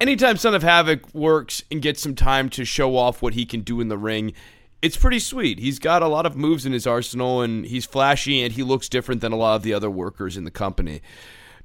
anytime 0.00 0.36
Son 0.36 0.54
of 0.54 0.62
Havoc 0.62 1.14
works 1.14 1.64
and 1.70 1.80
gets 1.80 2.02
some 2.02 2.14
time 2.14 2.50
to 2.50 2.64
show 2.64 2.96
off 2.96 3.22
what 3.22 3.34
he 3.34 3.46
can 3.46 3.62
do 3.62 3.80
in 3.80 3.88
the 3.88 3.98
ring, 3.98 4.34
it's 4.82 4.96
pretty 4.96 5.18
sweet. 5.18 5.58
He's 5.58 5.78
got 5.78 6.02
a 6.02 6.08
lot 6.08 6.26
of 6.26 6.36
moves 6.36 6.64
in 6.64 6.72
his 6.72 6.86
arsenal, 6.86 7.40
and 7.40 7.66
he's 7.66 7.84
flashy, 7.84 8.42
and 8.42 8.52
he 8.52 8.62
looks 8.62 8.88
different 8.88 9.20
than 9.20 9.32
a 9.32 9.36
lot 9.36 9.56
of 9.56 9.62
the 9.62 9.74
other 9.74 9.90
workers 9.90 10.36
in 10.36 10.44
the 10.44 10.50
company. 10.50 11.00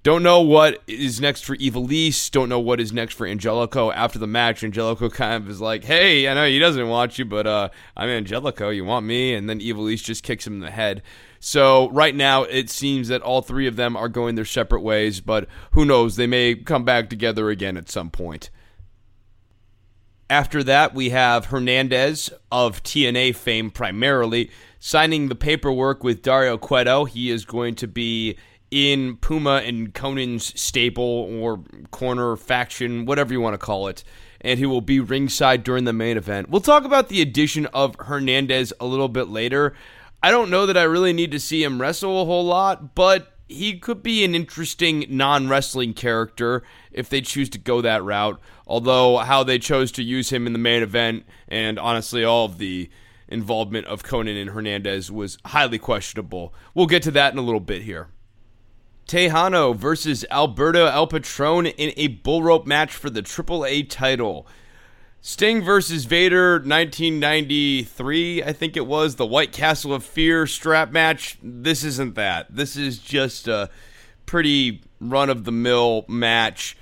Don't 0.03 0.23
know 0.23 0.41
what 0.41 0.81
is 0.85 1.21
next 1.21 1.45
for 1.45 1.55
Ivelisse. 1.55 2.29
Don't 2.29 2.49
know 2.49 2.59
what 2.59 2.81
is 2.81 2.91
next 2.91 3.13
for 3.13 3.25
Angelico. 3.25 3.89
After 3.89 4.19
the 4.19 4.27
match, 4.27 4.61
Angelico 4.61 5.09
kind 5.09 5.41
of 5.41 5.49
is 5.49 5.61
like, 5.61 5.85
"Hey, 5.85 6.27
I 6.27 6.33
know 6.33 6.45
he 6.45 6.59
doesn't 6.59 6.89
want 6.89 7.17
you, 7.17 7.23
but 7.23 7.47
uh, 7.47 7.69
I'm 7.95 8.09
Angelico. 8.09 8.69
You 8.69 8.83
want 8.83 9.05
me?" 9.05 9.33
And 9.33 9.49
then 9.49 9.61
Ivelisse 9.61 10.03
just 10.03 10.23
kicks 10.23 10.45
him 10.45 10.55
in 10.55 10.59
the 10.59 10.71
head. 10.71 11.03
So 11.39 11.89
right 11.91 12.13
now, 12.13 12.43
it 12.43 12.69
seems 12.69 13.07
that 13.07 13.21
all 13.21 13.41
three 13.41 13.65
of 13.65 13.77
them 13.77 13.95
are 13.95 14.09
going 14.09 14.35
their 14.35 14.43
separate 14.43 14.81
ways. 14.81 15.21
But 15.21 15.47
who 15.71 15.85
knows? 15.85 16.17
They 16.17 16.27
may 16.27 16.55
come 16.55 16.83
back 16.83 17.09
together 17.09 17.49
again 17.49 17.77
at 17.77 17.89
some 17.89 18.09
point. 18.09 18.49
After 20.33 20.63
that, 20.63 20.95
we 20.95 21.11
have 21.11 21.45
Hernandez 21.45 22.31
of 22.51 22.81
TNA 22.81 23.35
fame 23.35 23.69
primarily 23.69 24.49
signing 24.79 25.27
the 25.29 25.35
paperwork 25.35 26.03
with 26.03 26.23
Dario 26.23 26.57
Cueto. 26.57 27.05
He 27.05 27.29
is 27.29 27.45
going 27.45 27.75
to 27.75 27.87
be 27.87 28.35
in 28.71 29.17
Puma 29.17 29.61
and 29.63 29.93
Konnan's 29.93 30.59
stable 30.59 31.03
or 31.03 31.63
corner 31.91 32.35
faction, 32.35 33.05
whatever 33.05 33.31
you 33.31 33.41
want 33.41 33.53
to 33.53 33.59
call 33.59 33.87
it, 33.87 34.03
and 34.41 34.57
he 34.57 34.65
will 34.65 34.81
be 34.81 34.99
ringside 34.99 35.63
during 35.63 35.83
the 35.83 35.93
main 35.93 36.17
event. 36.17 36.49
We'll 36.49 36.61
talk 36.61 36.83
about 36.83 37.09
the 37.09 37.21
addition 37.21 37.67
of 37.67 37.95
Hernandez 37.99 38.73
a 38.79 38.87
little 38.87 39.09
bit 39.09 39.27
later. 39.27 39.75
I 40.23 40.31
don't 40.31 40.49
know 40.49 40.65
that 40.65 40.77
I 40.77 40.83
really 40.83 41.13
need 41.13 41.29
to 41.33 41.39
see 41.39 41.63
him 41.63 41.79
wrestle 41.79 42.23
a 42.23 42.25
whole 42.25 42.45
lot, 42.45 42.95
but 42.95 43.32
he 43.53 43.77
could 43.77 44.03
be 44.03 44.23
an 44.25 44.35
interesting 44.35 45.05
non 45.09 45.47
wrestling 45.47 45.93
character 45.93 46.63
if 46.91 47.09
they 47.09 47.21
choose 47.21 47.49
to 47.51 47.57
go 47.57 47.81
that 47.81 48.03
route. 48.03 48.39
Although, 48.67 49.17
how 49.17 49.43
they 49.43 49.59
chose 49.59 49.91
to 49.93 50.03
use 50.03 50.31
him 50.31 50.47
in 50.47 50.53
the 50.53 50.59
main 50.59 50.83
event 50.83 51.25
and 51.47 51.79
honestly, 51.79 52.23
all 52.23 52.45
of 52.45 52.57
the 52.57 52.89
involvement 53.27 53.87
of 53.87 54.03
Konnan 54.03 54.39
and 54.39 54.51
Hernandez 54.51 55.11
was 55.11 55.37
highly 55.45 55.79
questionable. 55.79 56.53
We'll 56.73 56.87
get 56.87 57.03
to 57.03 57.11
that 57.11 57.33
in 57.33 57.39
a 57.39 57.43
little 57.43 57.59
bit 57.59 57.83
here. 57.83 58.09
Tejano 59.07 59.75
versus 59.75 60.25
Alberto 60.31 60.85
El 60.85 61.07
Patron 61.07 61.65
in 61.65 61.93
a 61.97 62.07
bull 62.07 62.41
rope 62.43 62.65
match 62.65 62.93
for 62.93 63.09
the 63.09 63.21
AAA 63.21 63.89
title. 63.89 64.47
Sting 65.25 65.61
versus 65.61 66.03
Vader 66.03 66.55
1993, 66.55 68.43
I 68.43 68.51
think 68.51 68.75
it 68.75 68.85
was, 68.85 69.15
the 69.15 69.25
White 69.25 69.53
Castle 69.53 69.93
of 69.93 70.03
Fear 70.03 70.45
strap 70.47 70.91
match. 70.91 71.37
This 71.41 71.85
isn't 71.85 72.15
that. 72.15 72.53
This 72.53 72.75
is 72.75 72.99
just 72.99 73.47
a 73.47 73.69
pretty 74.25 74.81
run 74.99 75.29
of 75.29 75.45
the 75.45 75.51
mill 75.53 76.03
match. 76.09 76.75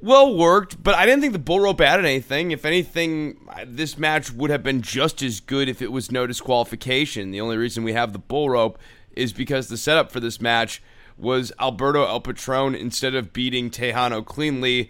Well 0.00 0.34
worked, 0.34 0.82
but 0.82 0.94
I 0.94 1.04
didn't 1.04 1.20
think 1.20 1.34
the 1.34 1.38
bull 1.38 1.60
rope 1.60 1.82
added 1.82 2.06
anything. 2.06 2.50
If 2.50 2.64
anything, 2.64 3.46
this 3.66 3.98
match 3.98 4.32
would 4.32 4.48
have 4.48 4.62
been 4.62 4.80
just 4.80 5.20
as 5.20 5.40
good 5.40 5.68
if 5.68 5.82
it 5.82 5.92
was 5.92 6.10
no 6.10 6.26
disqualification. 6.26 7.30
The 7.30 7.42
only 7.42 7.58
reason 7.58 7.84
we 7.84 7.92
have 7.92 8.14
the 8.14 8.18
bull 8.18 8.48
rope 8.48 8.78
is 9.14 9.34
because 9.34 9.68
the 9.68 9.76
setup 9.76 10.10
for 10.10 10.18
this 10.18 10.40
match 10.40 10.82
was 11.18 11.52
Alberto 11.60 12.06
El 12.06 12.22
Patron 12.22 12.74
instead 12.74 13.14
of 13.14 13.34
beating 13.34 13.68
Tejano 13.68 14.24
cleanly, 14.24 14.88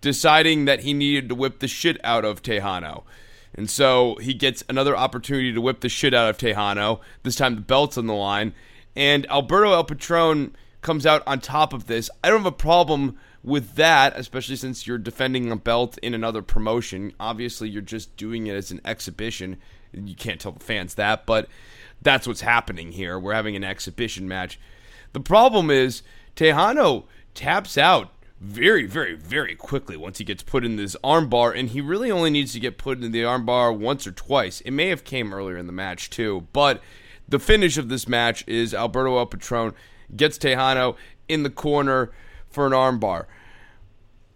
deciding 0.00 0.64
that 0.64 0.80
he 0.80 0.92
needed 0.92 1.28
to 1.28 1.34
whip 1.34 1.58
the 1.58 1.68
shit 1.68 1.98
out 2.04 2.24
of 2.24 2.42
Tejano. 2.42 3.04
And 3.54 3.68
so 3.68 4.16
he 4.16 4.32
gets 4.32 4.62
another 4.68 4.96
opportunity 4.96 5.52
to 5.52 5.60
whip 5.60 5.80
the 5.80 5.88
shit 5.88 6.14
out 6.14 6.30
of 6.30 6.38
Tejano. 6.38 7.00
This 7.22 7.36
time 7.36 7.56
the 7.56 7.60
belt's 7.60 7.98
on 7.98 8.06
the 8.06 8.14
line. 8.14 8.54
And 8.96 9.28
Alberto 9.30 9.72
El 9.72 9.84
Patron 9.84 10.56
comes 10.82 11.04
out 11.04 11.22
on 11.26 11.40
top 11.40 11.72
of 11.72 11.86
this. 11.86 12.10
I 12.22 12.28
don't 12.28 12.38
have 12.38 12.46
a 12.46 12.52
problem 12.52 13.18
with 13.42 13.74
that, 13.74 14.16
especially 14.16 14.56
since 14.56 14.86
you're 14.86 14.98
defending 14.98 15.50
a 15.50 15.56
belt 15.56 15.98
in 15.98 16.14
another 16.14 16.42
promotion. 16.42 17.12
Obviously, 17.18 17.68
you're 17.68 17.82
just 17.82 18.16
doing 18.16 18.46
it 18.46 18.54
as 18.54 18.70
an 18.70 18.80
exhibition. 18.84 19.58
You 19.92 20.14
can't 20.14 20.40
tell 20.40 20.52
the 20.52 20.64
fans 20.64 20.94
that, 20.94 21.26
but 21.26 21.48
that's 22.02 22.26
what's 22.26 22.42
happening 22.42 22.92
here. 22.92 23.18
We're 23.18 23.34
having 23.34 23.56
an 23.56 23.64
exhibition 23.64 24.28
match. 24.28 24.60
The 25.12 25.20
problem 25.20 25.70
is 25.70 26.02
Tejano 26.36 27.04
taps 27.34 27.76
out 27.76 28.12
very, 28.40 28.86
very, 28.86 29.14
very 29.14 29.54
quickly 29.54 29.96
once 29.96 30.18
he 30.18 30.24
gets 30.24 30.42
put 30.42 30.64
in 30.64 30.76
this 30.76 30.96
armbar, 31.04 31.56
and 31.56 31.68
he 31.68 31.80
really 31.80 32.10
only 32.10 32.30
needs 32.30 32.52
to 32.54 32.60
get 32.60 32.78
put 32.78 33.02
in 33.02 33.12
the 33.12 33.22
armbar 33.22 33.76
once 33.76 34.06
or 34.06 34.12
twice. 34.12 34.62
It 34.62 34.70
may 34.70 34.88
have 34.88 35.04
came 35.04 35.34
earlier 35.34 35.58
in 35.58 35.66
the 35.66 35.72
match 35.72 36.08
too, 36.08 36.46
but 36.52 36.80
the 37.28 37.38
finish 37.38 37.76
of 37.76 37.90
this 37.90 38.08
match 38.08 38.42
is 38.48 38.72
Alberto 38.72 39.18
El 39.18 39.26
Patron 39.26 39.74
gets 40.16 40.38
Tejano 40.38 40.96
in 41.28 41.42
the 41.42 41.50
corner 41.50 42.10
for 42.48 42.66
an 42.66 42.72
armbar, 42.72 43.26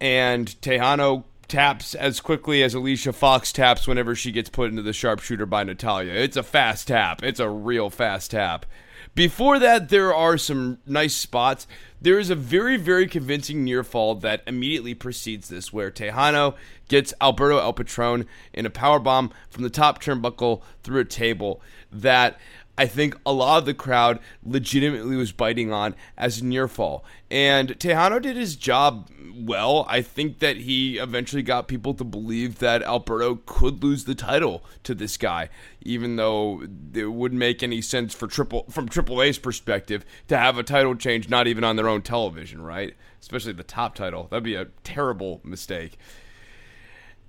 and 0.01 0.49
Tejano 0.61 1.25
taps 1.49 1.95
as 1.95 2.21
quickly 2.21 2.63
as 2.63 2.75
Alicia 2.75 3.13
Fox 3.13 3.53
taps 3.53 3.87
whenever 3.87 4.15
she 4.15 4.33
gets 4.33 4.51
put 4.51 4.71
into 4.71 4.83
the 4.83 4.93
sharpshooter 4.93 5.47
by 5.47 5.65
Natalya. 5.65 6.13
It's 6.13 6.37
a 6.37 6.43
fast 6.43 6.89
tap. 6.89 7.23
It's 7.23 7.41
a 7.41 7.49
real 7.49 7.91
fast 7.91 8.33
tap. 8.33 8.67
Before 9.15 9.61
that, 9.61 9.91
there 9.91 10.13
are 10.13 10.37
some 10.37 10.79
nice 10.87 11.15
spots. 11.15 11.69
There 12.01 12.19
is 12.19 12.31
a 12.31 12.35
very, 12.35 12.77
very 12.77 13.07
convincing 13.07 13.63
near 13.63 13.85
fall 13.85 14.17
that 14.17 14.43
immediately 14.45 14.93
precedes 14.93 15.49
this, 15.49 15.73
where 15.73 15.93
Tejano 15.93 16.57
gets 16.89 17.15
Alberto 17.21 17.59
El 17.59 17.73
Patron 17.73 18.27
in 18.53 18.67
a 18.67 18.71
power 18.71 18.99
bomb 18.99 19.31
from 19.51 19.63
the 19.63 19.71
top 19.71 20.03
turnbuckle 20.03 20.63
through 20.83 21.01
a 21.01 21.05
table 21.05 21.63
that 21.93 22.41
I 22.77 22.87
think 22.87 23.17
a 23.25 23.33
lot 23.33 23.59
of 23.59 23.67
the 23.67 23.75
crowd 23.75 24.19
legitimately 24.45 25.17
was 25.17 25.31
biting 25.31 25.73
on 25.73 25.95
as 26.17 26.43
near 26.43 26.67
fall. 26.67 27.05
And 27.31 27.79
Tejano 27.79 28.21
did 28.21 28.37
his 28.37 28.57
job 28.57 29.09
well. 29.35 29.87
I 29.89 30.03
think 30.03 30.41
that 30.41 30.57
he 30.57 30.99
eventually 30.99 31.43
got 31.43 31.69
people 31.69 31.95
to 31.95 32.05
believe 32.05 32.59
that 32.59 32.83
Alberto 32.83 33.41
could 33.47 33.83
lose 33.83 34.05
the 34.05 34.15
title 34.15 34.65
to 34.83 34.95
this 34.95 35.17
guy, 35.17 35.51
even 35.83 36.17
though 36.17 36.65
it 36.93 37.13
wouldn't 37.13 37.39
make 37.39 37.63
any 37.63 37.81
sense 37.81 38.13
for 38.13 38.27
triple 38.27 38.65
from 38.71 38.89
Triple 38.89 39.23
A's 39.23 39.39
perspective 39.39 40.05
to 40.29 40.37
have 40.37 40.59
a 40.59 40.65
title 40.65 40.97
change 40.97 41.29
not 41.29 41.47
even 41.47 41.63
on 41.63 41.77
their 41.77 41.89
own 41.89 42.03
television, 42.03 42.61
right? 42.61 42.95
Especially 43.21 43.53
the 43.53 43.63
top 43.63 43.95
title. 43.95 44.27
That'd 44.31 44.45
be 44.45 44.57
a 44.57 44.67
terrible 44.83 45.41
mistake. 45.45 45.97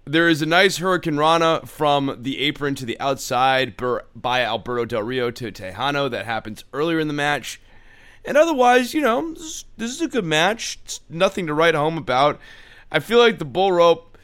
There 0.08 0.30
is 0.30 0.44
a 0.44 0.46
nice 0.46 0.78
Hurricane 0.78 1.18
Rana 1.18 1.62
from 1.66 2.18
the 2.20 2.40
apron 2.42 2.76
to 2.76 2.86
the 2.86 3.00
outside 3.00 3.76
by 4.16 4.42
Alberto 4.42 4.86
Del 4.86 5.02
Rio 5.02 5.32
to 5.32 5.52
Tejano 5.52 6.12
that 6.12 6.28
happens 6.28 6.64
earlier 6.74 7.00
in 7.00 7.08
the 7.08 7.14
match. 7.14 7.60
And 8.24 8.38
otherwise, 8.38 8.94
you 8.94 9.02
know, 9.02 9.34
this, 9.34 9.66
is 9.80 10.02
a 10.02 10.08
good 10.08 10.24
match. 10.24 10.78
It's 10.84 11.02
nothing 11.10 11.48
to 11.48 11.56
write 11.56 11.74
home 11.74 11.98
about. 11.98 12.40
I 12.92 13.00
feel 13.00 13.18
like 13.18 13.40
the 13.40 13.46
bull 13.46 13.72
rope, 13.72 14.16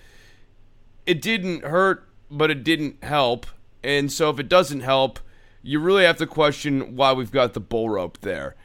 it 1.07 1.19
didn't 1.19 1.65
hurt, 1.65 2.07
but 2.29 2.51
it 2.51 2.63
didn't 2.63 3.03
help. 3.03 3.47
And 3.83 4.11
so 4.11 4.29
if 4.29 4.39
it 4.39 4.49
doesn't 4.49 4.81
help, 4.81 5.19
you 5.63 5.79
really 5.79 6.03
have 6.03 6.17
to 6.17 6.27
question 6.27 6.95
why 6.95 7.13
we've 7.13 7.31
got 7.31 7.53
the 7.53 7.59
bull 7.59 7.89
rope 7.89 8.19
there. 8.21 8.55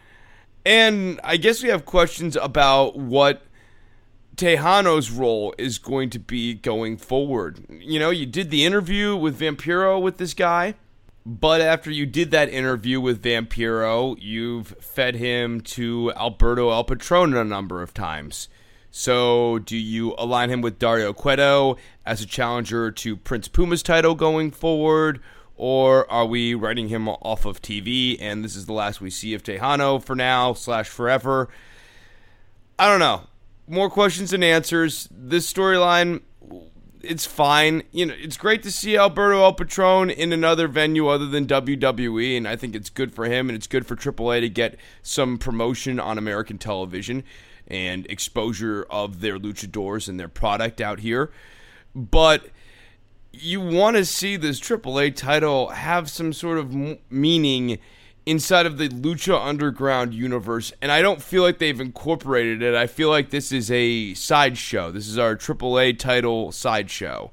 And 0.66 1.18
I 1.24 1.38
guess 1.38 1.62
we 1.62 1.70
have 1.70 1.87
questions 1.87 2.37
about 2.37 2.94
what 2.94 3.45
Tejano's 4.37 5.11
role 5.11 5.55
is 5.57 5.79
going 5.79 6.11
to 6.11 6.18
be 6.18 6.55
going 6.55 6.99
forward. 6.99 7.64
You 7.70 7.99
know, 7.99 8.11
you 8.11 8.27
did 8.27 8.51
the 8.51 8.64
interview 8.64 9.16
with 9.16 9.40
Vampiro 9.40 10.01
with 10.01 10.18
this 10.18 10.35
guy, 10.35 10.75
but 11.25 11.62
after 11.62 11.90
you 11.90 12.05
did 12.05 12.31
that 12.33 12.51
interview 12.51 13.01
with 13.01 13.22
Vampiro, 13.22 14.16
you've 14.20 14.68
fed 14.81 15.16
him 15.16 15.62
to 15.62 16.12
Alberto 16.16 16.70
El 16.70 16.85
Patron 16.85 17.35
a 17.35 17.44
number 17.44 17.83
of 17.83 17.94
times. 17.94 18.49
So, 18.90 19.59
do 19.59 19.77
you 19.77 20.14
align 20.16 20.51
him 20.51 20.61
with 20.61 20.79
Dario 20.79 21.12
Cueto 21.12 21.77
as 22.05 22.20
a 22.20 22.27
challenger 22.27 22.90
to 22.90 23.16
Prince 23.16 23.49
Puma's 23.49 23.83
title 23.83 24.14
going 24.14 24.51
forward? 24.51 25.20
Or 25.57 26.11
are 26.11 26.27
we 26.27 26.55
writing 26.55 26.88
him 26.88 27.09
off 27.09 27.46
of 27.46 27.62
TV 27.62 28.16
and 28.20 28.44
this 28.44 28.55
is 28.55 28.66
the 28.66 28.75
last 28.75 29.01
we 29.01 29.11
see 29.11 29.33
of 29.33 29.42
Tejano 29.42 30.03
for 30.03 30.14
now, 30.14 30.53
slash 30.53 30.88
forever? 30.88 31.49
I 32.79 32.88
don't 32.88 33.01
know. 33.01 33.22
More 33.68 33.90
questions 33.90 34.31
than 34.31 34.42
answers. 34.42 35.09
This 35.11 35.52
storyline, 35.52 36.22
it's 37.02 37.26
fine. 37.26 37.83
You 37.90 38.07
know, 38.07 38.14
it's 38.16 38.37
great 38.37 38.62
to 38.62 38.70
see 38.70 38.96
Alberto 38.96 39.42
El 39.42 39.55
Patron 39.55 40.11
in 40.11 40.33
another 40.33 40.68
venue 40.68 41.09
other 41.09 41.26
than 41.26 41.46
WWE, 41.46 42.37
and 42.37 42.46
I 42.46 42.57
think 42.57 42.74
it's 42.74 42.90
good 42.90 43.12
for 43.12 43.24
him 43.24 43.48
and 43.48 43.57
it's 43.57 43.66
good 43.66 43.87
for 43.87 43.96
AAA 43.96 44.40
to 44.40 44.48
get 44.48 44.79
some 45.02 45.37
promotion 45.38 45.98
on 45.98 46.18
American 46.18 46.59
television 46.59 47.24
and 47.66 48.07
exposure 48.07 48.87
of 48.88 49.20
their 49.20 49.38
luchadors 49.38 50.09
and 50.09 50.20
their 50.20 50.29
product 50.29 50.81
out 50.81 51.00
here. 51.00 51.33
But 51.94 52.46
you 53.33 53.61
want 53.61 53.96
to 53.96 54.05
see 54.05 54.37
this 54.37 54.61
AAA 54.61 55.16
title 55.16 55.68
have 55.70 56.09
some 56.09 56.33
sort 56.33 56.59
of 56.59 56.74
meaning 57.11 57.79
inside 58.26 58.66
of 58.66 58.76
the 58.76 58.88
Lucha 58.88 59.40
Underground 59.40 60.12
universe, 60.12 60.72
and 60.82 60.90
I 60.90 61.00
don't 61.00 61.22
feel 61.22 61.42
like 61.42 61.58
they've 61.58 61.80
incorporated 61.80 62.60
it. 62.60 62.74
I 62.74 62.88
feel 62.88 63.08
like 63.08 63.30
this 63.30 63.52
is 63.52 63.70
a 63.70 64.14
sideshow. 64.14 64.90
This 64.90 65.06
is 65.06 65.16
our 65.16 65.36
AAA 65.36 65.98
title 65.98 66.50
sideshow. 66.50 67.30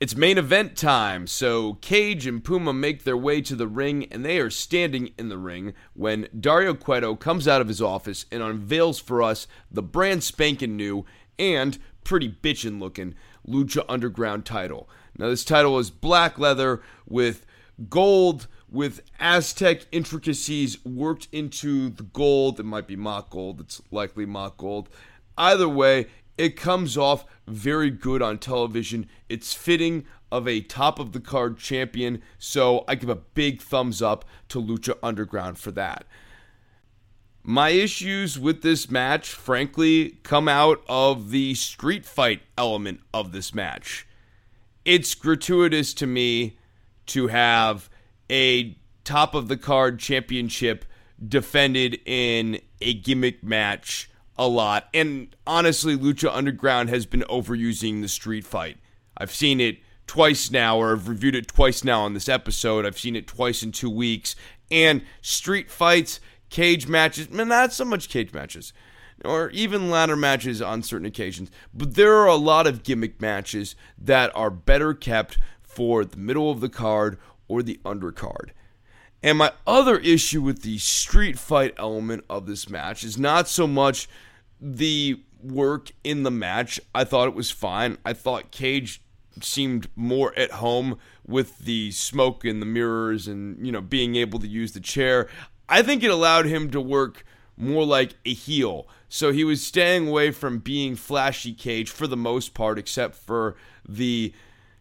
It's 0.00 0.14
main 0.14 0.38
event 0.38 0.76
time, 0.76 1.26
so 1.26 1.74
Cage 1.80 2.24
and 2.24 2.44
Puma 2.44 2.72
make 2.72 3.02
their 3.02 3.16
way 3.16 3.40
to 3.40 3.56
the 3.56 3.66
ring, 3.66 4.06
and 4.12 4.24
they 4.24 4.38
are 4.38 4.50
standing 4.50 5.12
in 5.18 5.28
the 5.28 5.36
ring 5.38 5.74
when 5.94 6.28
Dario 6.38 6.72
Cueto 6.74 7.16
comes 7.16 7.48
out 7.48 7.60
of 7.60 7.66
his 7.66 7.82
office 7.82 8.24
and 8.30 8.40
unveils 8.40 9.00
for 9.00 9.20
us 9.20 9.48
the 9.68 9.82
brand 9.82 10.22
spanking 10.22 10.76
new 10.76 11.04
and 11.36 11.78
pretty 12.04 12.28
bitchin' 12.28 12.78
looking 12.78 13.16
Lucha 13.46 13.84
Underground 13.88 14.44
title. 14.44 14.88
Now, 15.18 15.28
this 15.30 15.44
title 15.44 15.80
is 15.80 15.90
black 15.90 16.38
leather 16.38 16.80
with 17.04 17.44
gold 17.88 18.46
with 18.70 19.00
Aztec 19.18 19.86
intricacies 19.92 20.84
worked 20.84 21.28
into 21.32 21.90
the 21.90 22.02
gold. 22.02 22.60
It 22.60 22.64
might 22.64 22.86
be 22.86 22.96
mock 22.96 23.30
gold, 23.30 23.60
it's 23.60 23.80
likely 23.90 24.26
mock 24.26 24.56
gold. 24.56 24.88
Either 25.36 25.68
way, 25.68 26.06
it 26.36 26.56
comes 26.56 26.96
off 26.96 27.24
very 27.46 27.90
good 27.90 28.22
on 28.22 28.38
television. 28.38 29.08
It's 29.28 29.54
fitting 29.54 30.06
of 30.30 30.46
a 30.46 30.60
top 30.60 30.98
of 30.98 31.12
the 31.12 31.20
card 31.20 31.58
champion, 31.58 32.22
so 32.38 32.84
I 32.86 32.94
give 32.94 33.08
a 33.08 33.16
big 33.16 33.60
thumbs 33.60 34.02
up 34.02 34.24
to 34.50 34.62
Lucha 34.62 34.96
Underground 35.02 35.58
for 35.58 35.70
that. 35.72 36.04
My 37.42 37.70
issues 37.70 38.38
with 38.38 38.62
this 38.62 38.90
match, 38.90 39.30
frankly, 39.30 40.18
come 40.22 40.48
out 40.48 40.82
of 40.88 41.30
the 41.30 41.54
street 41.54 42.04
fight 42.04 42.42
element 42.58 43.00
of 43.14 43.32
this 43.32 43.54
match. 43.54 44.06
It's 44.84 45.14
gratuitous 45.14 45.94
to 45.94 46.06
me 46.06 46.58
to 47.06 47.28
have 47.28 47.88
a 48.30 48.76
top 49.04 49.34
of 49.34 49.48
the 49.48 49.56
card 49.56 49.98
championship 49.98 50.84
defended 51.26 51.98
in 52.04 52.60
a 52.80 52.94
gimmick 52.94 53.42
match 53.42 54.10
a 54.36 54.46
lot. 54.46 54.88
And 54.94 55.34
honestly, 55.46 55.96
Lucha 55.96 56.30
Underground 56.32 56.88
has 56.90 57.06
been 57.06 57.22
overusing 57.22 58.02
the 58.02 58.08
street 58.08 58.44
fight. 58.44 58.78
I've 59.16 59.34
seen 59.34 59.60
it 59.60 59.78
twice 60.06 60.50
now, 60.50 60.78
or 60.78 60.92
I've 60.92 61.08
reviewed 61.08 61.34
it 61.34 61.48
twice 61.48 61.82
now 61.82 62.02
on 62.02 62.14
this 62.14 62.28
episode. 62.28 62.86
I've 62.86 62.98
seen 62.98 63.16
it 63.16 63.26
twice 63.26 63.62
in 63.62 63.72
two 63.72 63.90
weeks. 63.90 64.36
And 64.70 65.02
street 65.22 65.70
fights, 65.70 66.20
cage 66.50 66.86
matches, 66.86 67.30
man, 67.30 67.48
not 67.48 67.72
so 67.72 67.84
much 67.84 68.08
cage 68.08 68.32
matches, 68.32 68.72
or 69.24 69.50
even 69.50 69.90
ladder 69.90 70.16
matches 70.16 70.62
on 70.62 70.82
certain 70.82 71.06
occasions. 71.06 71.50
But 71.74 71.94
there 71.94 72.14
are 72.16 72.26
a 72.26 72.36
lot 72.36 72.66
of 72.66 72.84
gimmick 72.84 73.20
matches 73.20 73.74
that 73.98 74.30
are 74.36 74.50
better 74.50 74.94
kept 74.94 75.38
for 75.62 76.04
the 76.04 76.16
middle 76.16 76.50
of 76.50 76.60
the 76.60 76.68
card 76.68 77.18
or 77.48 77.62
the 77.62 77.80
undercard. 77.84 78.50
And 79.22 79.38
my 79.38 79.52
other 79.66 79.98
issue 79.98 80.42
with 80.42 80.62
the 80.62 80.78
street 80.78 81.38
fight 81.38 81.74
element 81.76 82.24
of 82.30 82.46
this 82.46 82.68
match 82.68 83.02
is 83.02 83.18
not 83.18 83.48
so 83.48 83.66
much 83.66 84.08
the 84.60 85.20
work 85.42 85.90
in 86.04 86.22
the 86.22 86.30
match. 86.30 86.80
I 86.94 87.04
thought 87.04 87.28
it 87.28 87.34
was 87.34 87.50
fine. 87.50 87.98
I 88.04 88.12
thought 88.12 88.50
Cage 88.50 89.02
seemed 89.40 89.88
more 89.96 90.36
at 90.38 90.52
home 90.52 90.98
with 91.26 91.58
the 91.58 91.90
smoke 91.92 92.44
and 92.44 92.62
the 92.62 92.66
mirrors 92.66 93.28
and, 93.28 93.64
you 93.64 93.72
know, 93.72 93.80
being 93.80 94.16
able 94.16 94.38
to 94.38 94.48
use 94.48 94.72
the 94.72 94.80
chair. 94.80 95.28
I 95.68 95.82
think 95.82 96.02
it 96.02 96.10
allowed 96.10 96.46
him 96.46 96.70
to 96.70 96.80
work 96.80 97.24
more 97.56 97.84
like 97.84 98.14
a 98.24 98.32
heel. 98.32 98.88
So 99.08 99.32
he 99.32 99.44
was 99.44 99.64
staying 99.64 100.08
away 100.08 100.30
from 100.30 100.58
being 100.58 100.96
flashy 100.96 101.52
Cage 101.52 101.90
for 101.90 102.06
the 102.06 102.16
most 102.16 102.54
part, 102.54 102.78
except 102.78 103.14
for 103.14 103.56
the 103.88 104.32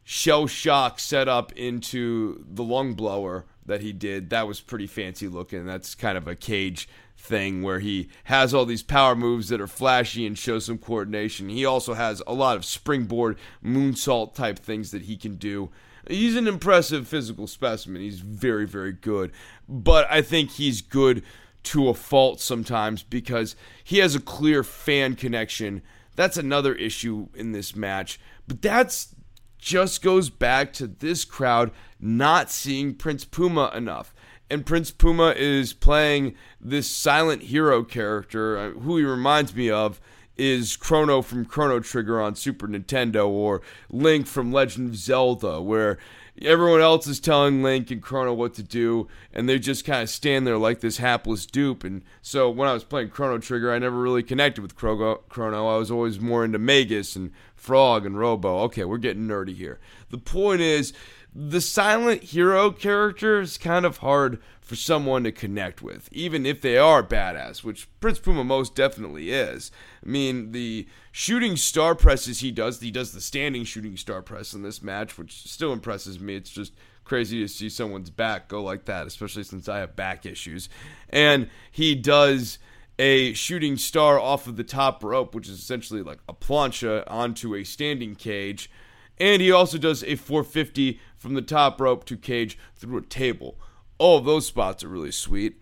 shell 0.10 0.48
shock 0.48 1.02
setup 1.02 1.52
into 1.52 2.41
the 2.50 2.63
lung 2.63 2.93
blower 2.93 3.43
that 3.65 3.82
he 3.82 3.91
did. 3.91 4.30
That 4.30 4.48
was 4.48 4.62
pretty 4.62 4.88
fancy 4.88 5.28
looking. 5.28 5.65
That's 5.65 5.96
kind 5.96 6.17
of 6.17 6.30
a 6.30 6.36
Cage 6.36 6.88
thing 7.17 7.62
where 7.62 7.82
he 7.82 8.08
has 8.24 8.54
all 8.54 8.65
these 8.65 8.84
power 8.84 9.17
moves 9.17 9.50
that 9.50 9.60
are 9.60 9.67
flashy 9.67 10.26
and 10.26 10.38
show 10.38 10.60
some 10.60 10.78
coordination. 10.78 11.50
He 11.50 11.65
also 11.65 11.93
has 11.93 12.24
a 12.26 12.34
lot 12.34 12.56
of 12.56 12.63
springboard 12.63 13.38
moonsault 13.62 14.34
type 14.34 14.60
things 14.60 14.91
that 14.91 15.02
he 15.02 15.17
can 15.17 15.36
do. 15.36 15.72
He's 16.10 16.38
an 16.38 16.48
impressive 16.48 17.06
physical 17.06 17.46
specimen. 17.46 18.02
He's 18.02 18.22
very, 18.22 18.65
very 18.65 18.93
good. 18.93 19.34
But 19.67 20.10
I 20.10 20.22
think 20.22 20.52
he's 20.52 20.82
good 20.82 21.22
to 21.63 21.89
a 21.89 21.93
fault 21.93 22.39
sometimes 22.39 23.04
because 23.04 23.58
he 23.84 23.98
has 23.98 24.15
a 24.15 24.22
clear 24.22 24.63
fan 24.63 25.15
connection. 25.15 25.82
That's 26.15 26.38
another 26.38 26.74
issue 26.74 27.28
in 27.36 27.52
this 27.52 27.76
match. 27.76 28.22
But 28.48 28.62
that's 28.62 29.13
just 29.58 30.02
goes 30.02 30.30
back 30.30 30.74
to 30.74 30.88
this 30.88 31.26
crowd 31.26 31.72
not 32.00 32.50
seeing 32.52 32.93
Prince 32.93 33.26
Puma 33.26 33.72
enough 33.76 34.13
and 34.50 34.65
Prince 34.65 34.91
Puma 34.91 35.34
is 35.36 35.74
playing 35.74 36.36
this 36.62 36.89
silent 36.89 37.43
hero 37.43 37.84
character. 37.84 38.58
Uh, 38.58 38.72
who 38.72 38.98
he 38.98 39.04
reminds 39.04 39.54
me 39.56 39.70
of 39.70 40.00
is 40.38 40.78
Chrono 40.78 41.22
from 41.22 41.46
Chrono 41.46 41.80
Trigger 41.80 42.22
on 42.22 42.36
Super 42.36 42.67
Nintendo 42.67 43.28
or 43.28 43.62
Link 43.89 44.28
from 44.28 44.52
Legend 44.52 44.89
of 44.89 44.96
Zelda, 44.96 45.62
where 45.62 45.98
everyone 46.41 46.82
else 46.82 47.08
is 47.08 47.19
telling 47.19 47.63
Link 47.63 47.91
and 47.91 48.02
Chrono 48.02 48.34
what 48.34 48.54
to 48.56 48.63
do, 48.63 49.08
and 49.34 49.47
they 49.47 49.60
just 49.60 49.86
kind 49.86 50.04
of 50.04 50.10
stand 50.10 50.45
there 50.45 50.58
like 50.58 50.80
this 50.80 50.97
hapless 50.97 51.45
dupe. 51.45 51.84
And 51.84 52.04
so 52.21 52.50
when 52.50 52.67
I 52.67 52.73
was 52.73 52.84
playing 52.84 53.10
Chrono 53.10 53.38
Trigger, 53.38 53.71
I 53.71 53.80
never 53.80 53.97
really 53.97 54.23
connected 54.23 54.62
with 54.62 54.76
Chrono. 54.76 55.23
I 55.32 55.78
was 55.78 55.91
always 55.91 56.19
more 56.19 56.45
into 56.45 56.60
Magus 56.60 57.15
and 57.15 57.32
Frog 57.56 58.06
and 58.06 58.19
Robo. 58.19 58.60
Okay, 58.60 58.86
we're 58.86 58.97
getting 58.97 59.28
nerdy 59.28 59.56
here. 59.56 59.80
The 60.10 60.17
point 60.17 60.62
is 60.62 60.93
the 61.39 61.62
silent 61.62 62.23
hero 62.23 62.71
character 62.71 63.41
is 63.41 63.60
kind 63.60 63.86
of 63.86 63.97
hard 63.97 64.41
for 64.60 64.76
someone 64.76 65.23
to 65.23 65.32
connect 65.32 65.84
with, 65.84 66.10
even 66.12 66.47
if 66.47 66.62
they 66.62 66.80
are 66.80 67.04
badass, 67.04 67.63
which 67.63 67.88
Prince 68.00 68.17
Puma 68.17 68.43
most 68.43 68.73
definitely 68.73 69.30
is. 69.30 69.69
I 70.04 70.10
mean, 70.10 70.52
the 70.52 70.88
shooting 71.12 71.56
star 71.56 71.93
presses 71.93 72.39
he 72.39 72.50
does, 72.50 72.80
he 72.80 72.89
does 72.89 73.12
the 73.12 73.21
standing 73.21 73.65
shooting 73.65 73.97
star 73.97 74.23
press 74.23 74.54
in 74.56 74.63
this 74.63 74.82
match, 74.82 75.15
which 75.15 75.47
still 75.47 75.71
impresses 75.71 76.19
me. 76.19 76.36
It's 76.36 76.50
just 76.50 76.73
crazy 77.04 77.39
to 77.39 77.47
see 77.47 77.69
someone's 77.69 78.10
back 78.10 78.47
go 78.47 78.63
like 78.63 78.86
that, 78.86 79.06
especially 79.06 79.43
since 79.43 79.69
I 79.69 79.78
have 79.78 79.95
back 79.95 80.26
issues. 80.26 80.69
And 81.10 81.52
he 81.71 81.93
does 81.93 82.58
a 82.97 83.34
shooting 83.34 83.78
star 83.78 84.19
off 84.19 84.47
of 84.47 84.58
the 84.58 84.63
top 84.63 85.04
rope, 85.04 85.36
which 85.36 85.47
is 85.47 85.60
essentially 85.60 86.02
like 86.02 86.19
a 86.28 86.34
plancha 86.34 87.04
onto 87.06 87.54
a 87.54 87.63
standing 87.63 88.15
cage. 88.15 88.71
And 89.19 89.41
he 89.41 89.51
also 89.51 89.77
does 89.77 90.03
a 90.03 90.15
450 90.15 90.99
from 91.17 91.34
the 91.34 91.41
top 91.41 91.82
rope 91.82 92.06
to 92.06 92.17
cage 92.17 92.58
through 92.75 92.97
a 92.97 93.01
table. 93.01 93.58
All 93.97 94.19
those 94.19 94.45
spots 94.45 94.84
are 94.84 94.89
really 94.89 95.12
sweet. 95.12 95.60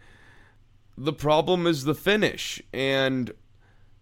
The 0.97 1.13
problem 1.13 1.67
is 1.67 1.83
the 1.83 1.95
finish, 1.95 2.61
and 2.73 3.31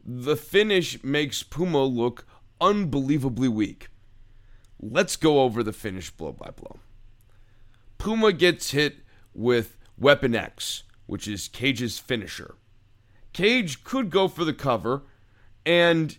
the 0.03 0.35
finish 0.35 1.03
makes 1.03 1.43
Puma 1.43 1.83
look 1.83 2.25
unbelievably 2.61 3.47
weak. 3.47 3.89
Let's 4.79 5.15
go 5.15 5.41
over 5.41 5.63
the 5.63 5.73
finish 5.73 6.11
blow 6.11 6.33
by 6.33 6.51
blow. 6.51 6.77
Puma 7.97 8.33
gets 8.33 8.71
hit 8.71 8.97
with 9.33 9.77
Weapon 9.97 10.35
X, 10.35 10.83
which 11.05 11.27
is 11.27 11.47
Cage's 11.47 11.99
finisher. 11.99 12.55
Cage 13.31 13.83
could 13.83 14.09
go 14.09 14.27
for 14.27 14.43
the 14.43 14.53
cover, 14.53 15.03
and 15.65 16.17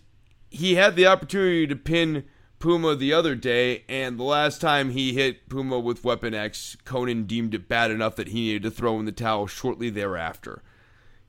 he 0.49 0.75
had 0.75 0.95
the 0.95 1.07
opportunity 1.07 1.67
to 1.67 1.75
pin 1.75 2.25
Puma 2.59 2.95
the 2.95 3.13
other 3.13 3.35
day, 3.35 3.83
and 3.87 4.17
the 4.17 4.23
last 4.23 4.59
time 4.61 4.91
he 4.91 5.13
hit 5.13 5.49
Puma 5.49 5.79
with 5.79 6.03
Weapon 6.03 6.33
X, 6.33 6.75
Konnan 6.85 7.27
deemed 7.27 7.53
it 7.53 7.67
bad 7.67 7.91
enough 7.91 8.15
that 8.15 8.29
he 8.29 8.41
needed 8.41 8.63
to 8.63 8.71
throw 8.71 8.97
in 8.99 9.05
the 9.05 9.11
towel 9.11 9.45
shortly 9.45 9.89
thereafter. 9.89 10.63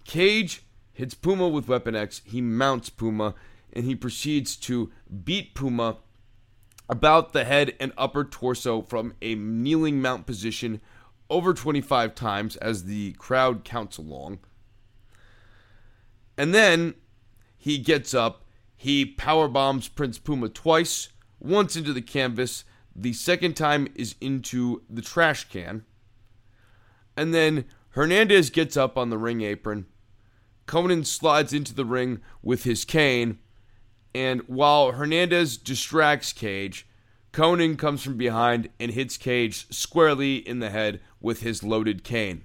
Cage 0.05 0.62
hits 0.93 1.15
Puma 1.15 1.49
with 1.49 1.69
Weapon 1.69 1.95
X, 1.95 2.23
he 2.25 2.41
mounts 2.41 2.89
Puma, 2.89 3.35
and 3.73 3.85
he 3.85 3.95
proceeds 3.95 4.57
to 4.57 4.91
beat 5.25 5.55
Puma 5.55 5.99
about 6.89 7.33
the 7.33 7.45
head 7.45 7.75
and 7.81 7.93
upper 7.99 8.25
torso 8.25 8.81
from 8.81 9.12
a 9.21 9.35
kneeling 9.35 10.01
mount 10.01 10.25
position 10.25 10.81
over 11.29 11.53
25 11.53 12.15
times 12.15 12.57
as 12.57 12.85
the 12.85 13.12
crowd 13.15 13.65
counts 13.65 13.99
along. 13.99 14.39
And 16.39 16.55
then 16.55 16.95
he 17.57 17.79
gets 17.79 18.15
up 18.15 18.45
He 18.77 19.05
power 19.05 19.49
bombs 19.49 19.89
Prince 19.89 20.19
Puma 20.19 20.49
twice, 20.51 21.09
once 21.47 21.77
into 21.77 21.93
the 21.93 22.03
canvas, 22.03 22.65
the 22.95 23.13
second 23.13 23.55
time 23.55 23.89
is 23.95 24.15
into 24.21 24.83
the 24.89 25.03
trash 25.03 25.49
can. 25.49 25.85
And 27.17 27.35
then 27.35 27.65
Hernandez 27.91 28.51
gets 28.51 28.77
up 28.77 28.99
on 28.99 29.11
the 29.11 29.19
ring 29.19 29.43
apron. 29.43 29.87
Konnan 30.67 31.07
slides 31.07 31.53
into 31.53 31.75
the 31.75 31.85
ring 31.85 32.21
with 32.43 32.65
his 32.65 32.85
cane. 32.85 33.39
And 34.15 34.43
while 34.47 34.93
Hernandez 34.93 35.57
distracts 35.57 36.33
Cage, 36.33 36.87
Konnan 37.33 37.77
comes 37.77 38.03
from 38.03 38.17
behind 38.17 38.71
and 38.81 38.91
hits 38.91 39.17
Cage 39.17 39.67
squarely 39.71 40.37
in 40.37 40.59
the 40.61 40.71
head 40.71 41.01
with 41.21 41.43
his 41.43 41.63
loaded 41.63 42.03
cane, 42.03 42.45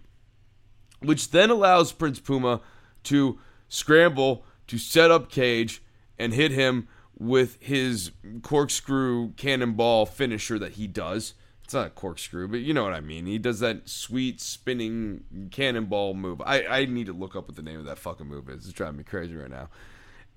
which 1.00 1.32
then 1.32 1.50
allows 1.50 1.94
Prince 1.94 2.20
Puma 2.20 2.62
to 3.04 3.40
scramble 3.70 4.44
to 4.68 4.78
set 4.78 5.10
up 5.10 5.32
Cage 5.32 5.82
and 6.20 6.34
hit 6.34 6.52
him 6.52 6.88
with 7.22 7.62
his 7.62 8.10
corkscrew 8.42 9.32
cannonball 9.34 10.08
finisher 10.08 10.58
that 10.58 10.72
he 10.72 10.88
does. 10.88 11.36
It's 11.64 11.72
not 11.72 11.86
a 11.86 11.92
corkscrew, 11.92 12.48
but 12.48 12.62
you 12.62 12.74
know 12.74 12.84
what 12.84 12.94
I 12.94 13.00
mean. 13.00 13.28
He 13.28 13.38
does 13.38 13.60
that 13.60 13.88
sweet 13.88 14.42
spinning 14.42 15.50
cannonball 15.52 16.16
move. 16.16 16.42
I, 16.42 16.66
I 16.66 16.86
need 16.86 17.06
to 17.06 17.14
look 17.14 17.36
up 17.36 17.48
what 17.48 17.56
the 17.56 17.62
name 17.62 17.78
of 17.78 17.86
that 17.86 18.00
fucking 18.00 18.26
move 18.26 18.50
is. 18.50 18.66
It's 18.66 18.74
driving 18.74 18.98
me 18.98 19.04
crazy 19.04 19.36
right 19.36 19.52
now. 19.52 19.70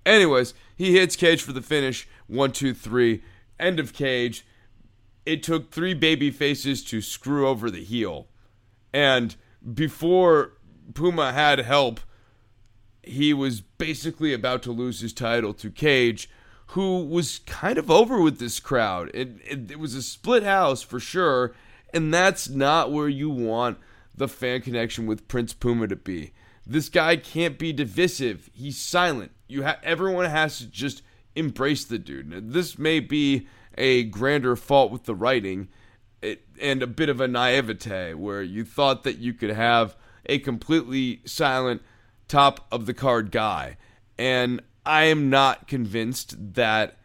Anyways, 0.04 0.52
he 0.76 0.92
hits 0.92 1.16
Cage 1.16 1.40
for 1.40 1.52
the 1.52 1.62
finish. 1.62 2.06
One, 2.26 2.52
two, 2.52 2.74
three. 2.74 3.22
End 3.58 3.80
of 3.80 3.94
Cage. 3.94 4.44
It 5.24 5.42
took 5.42 5.70
three 5.70 5.94
baby 5.94 6.30
faces 6.30 6.84
to 6.84 7.00
screw 7.00 7.48
over 7.48 7.70
the 7.70 7.82
heel. 7.82 8.26
And 8.92 9.34
before 9.72 10.58
Puma 10.92 11.32
had 11.32 11.60
help, 11.60 12.00
he 13.02 13.32
was 13.32 13.62
basically 13.62 14.34
about 14.34 14.62
to 14.64 14.70
lose 14.70 15.00
his 15.00 15.14
title 15.14 15.54
to 15.54 15.70
Cage 15.70 16.28
who 16.68 17.04
was 17.04 17.40
kind 17.40 17.78
of 17.78 17.90
over 17.90 18.20
with 18.20 18.38
this 18.38 18.60
crowd. 18.60 19.10
It, 19.14 19.36
it, 19.44 19.70
it, 19.72 19.78
was 19.78 19.94
a 19.94 20.02
split 20.02 20.42
house 20.42 20.82
for 20.82 20.98
sure, 20.98 21.54
and 21.92 22.12
that's 22.12 22.48
not 22.48 22.90
where 22.90 23.08
you 23.08 23.30
want 23.30 23.78
the 24.14 24.28
fan 24.28 24.62
connection 24.62 25.06
with 25.06 25.28
Prince 25.28 25.52
Puma 25.52 25.88
to 25.88 25.96
be. 25.96 26.32
This 26.66 26.88
guy 26.88 27.16
can't 27.16 27.58
be 27.58 27.72
divisive. 27.72 28.50
He's 28.52 28.78
silent. 28.78 29.32
You 29.46 29.64
ha- 29.64 29.78
everyone 29.82 30.24
has 30.24 30.58
to 30.58 30.66
just 30.66 31.02
embrace 31.36 31.84
the 31.84 31.98
dude. 31.98 32.30
Now, 32.30 32.40
this 32.40 32.78
may 32.78 33.00
be 33.00 33.46
a 33.76 34.04
grander 34.04 34.56
fault 34.56 34.90
with 34.90 35.04
the 35.04 35.14
writing 35.14 35.68
it, 36.22 36.42
and 36.60 36.82
a 36.82 36.86
bit 36.86 37.08
of 37.08 37.20
a 37.20 37.28
naivete 37.28 38.14
where 38.14 38.42
you 38.42 38.64
thought 38.64 39.02
that 39.04 39.18
you 39.18 39.34
could 39.34 39.50
have 39.50 39.96
a 40.26 40.38
completely 40.38 41.20
silent 41.26 41.82
top 42.28 42.66
of 42.72 42.86
the 42.86 42.94
card 42.94 43.30
guy. 43.30 43.76
And 44.18 44.62
I 44.86 45.04
am 45.04 45.30
not 45.30 45.66
convinced 45.66 46.54
that 46.54 46.98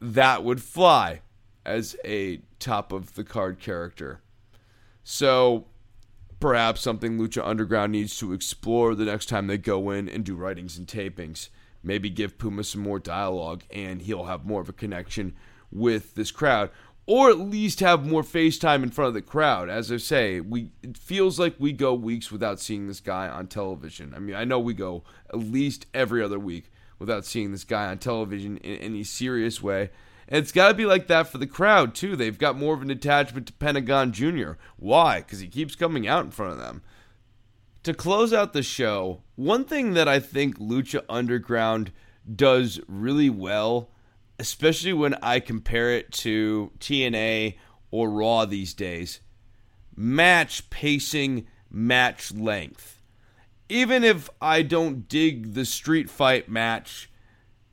that 0.00 0.42
would 0.42 0.62
fly 0.62 1.20
as 1.64 1.96
a 2.04 2.40
top 2.58 2.92
of 2.92 3.14
the 3.14 3.24
card 3.24 3.60
character. 3.60 4.20
So 5.04 5.66
perhaps 6.40 6.80
something 6.80 7.18
Lucha 7.18 7.46
Underground 7.46 7.92
needs 7.92 8.18
to 8.18 8.32
explore 8.32 8.94
the 8.94 9.04
next 9.04 9.26
time 9.26 9.46
they 9.46 9.58
go 9.58 9.90
in 9.90 10.08
and 10.08 10.24
do 10.24 10.34
writings 10.34 10.76
and 10.76 10.86
tapings. 10.86 11.50
Maybe 11.84 12.10
give 12.10 12.38
Puma 12.38 12.64
some 12.64 12.80
more 12.80 12.98
dialogue 12.98 13.62
and 13.70 14.02
he'll 14.02 14.24
have 14.24 14.44
more 14.44 14.60
of 14.60 14.68
a 14.68 14.72
connection 14.72 15.34
with 15.70 16.14
this 16.14 16.30
crowd 16.30 16.70
or 17.06 17.30
at 17.30 17.38
least 17.38 17.80
have 17.80 18.06
more 18.06 18.22
FaceTime 18.22 18.82
in 18.82 18.90
front 18.90 19.08
of 19.08 19.14
the 19.14 19.22
crowd. 19.22 19.68
As 19.68 19.90
I 19.90 19.96
say, 19.96 20.40
we 20.40 20.70
it 20.82 20.96
feels 20.96 21.38
like 21.38 21.54
we 21.58 21.72
go 21.72 21.94
weeks 21.94 22.30
without 22.30 22.60
seeing 22.60 22.86
this 22.86 23.00
guy 23.00 23.28
on 23.28 23.48
television. 23.48 24.12
I 24.14 24.20
mean, 24.20 24.36
I 24.36 24.44
know 24.44 24.60
we 24.60 24.74
go 24.74 25.02
at 25.30 25.40
least 25.40 25.86
every 25.92 26.22
other 26.22 26.38
week 26.38 26.71
without 27.02 27.26
seeing 27.26 27.52
this 27.52 27.64
guy 27.64 27.86
on 27.86 27.98
television 27.98 28.56
in 28.58 28.76
any 28.78 29.04
serious 29.04 29.62
way. 29.62 29.90
And 30.28 30.38
it's 30.38 30.52
got 30.52 30.68
to 30.68 30.74
be 30.74 30.86
like 30.86 31.08
that 31.08 31.28
for 31.28 31.36
the 31.36 31.46
crowd, 31.46 31.94
too. 31.94 32.16
They've 32.16 32.38
got 32.38 32.56
more 32.56 32.74
of 32.74 32.80
an 32.80 32.90
attachment 32.90 33.48
to 33.48 33.52
Pentagon 33.52 34.12
Jr. 34.12 34.52
Why? 34.76 35.18
Because 35.18 35.40
he 35.40 35.48
keeps 35.48 35.74
coming 35.74 36.08
out 36.08 36.24
in 36.24 36.30
front 36.30 36.52
of 36.52 36.58
them. 36.58 36.82
To 37.82 37.92
close 37.92 38.32
out 38.32 38.54
the 38.54 38.62
show, 38.62 39.22
one 39.34 39.64
thing 39.64 39.94
that 39.94 40.08
I 40.08 40.20
think 40.20 40.58
Lucha 40.58 41.02
Underground 41.08 41.92
does 42.34 42.80
really 42.86 43.28
well 43.28 43.90
especially 44.42 44.92
when 44.92 45.14
I 45.22 45.40
compare 45.40 45.92
it 45.92 46.10
to 46.12 46.72
TNA 46.80 47.56
or 47.92 48.10
Raw 48.10 48.44
these 48.44 48.74
days. 48.74 49.20
Match 49.94 50.68
pacing, 50.70 51.46
match 51.70 52.32
length. 52.32 53.01
Even 53.72 54.04
if 54.04 54.28
I 54.38 54.60
don't 54.60 55.08
dig 55.08 55.54
the 55.54 55.64
street 55.64 56.10
fight 56.10 56.46
match, 56.46 57.10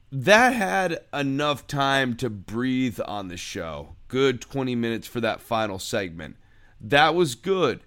that 0.10 0.54
had 0.54 1.00
enough 1.14 1.68
time 1.68 2.16
to 2.16 2.30
breathe 2.30 3.00
on 3.06 3.28
the 3.28 3.36
show. 3.36 3.96
Good 4.08 4.40
20 4.40 4.76
minutes 4.76 5.08
for 5.08 5.20
that 5.20 5.42
final 5.42 5.78
segment. 5.78 6.38
That 6.80 7.16
was 7.16 7.36
good 7.36 7.82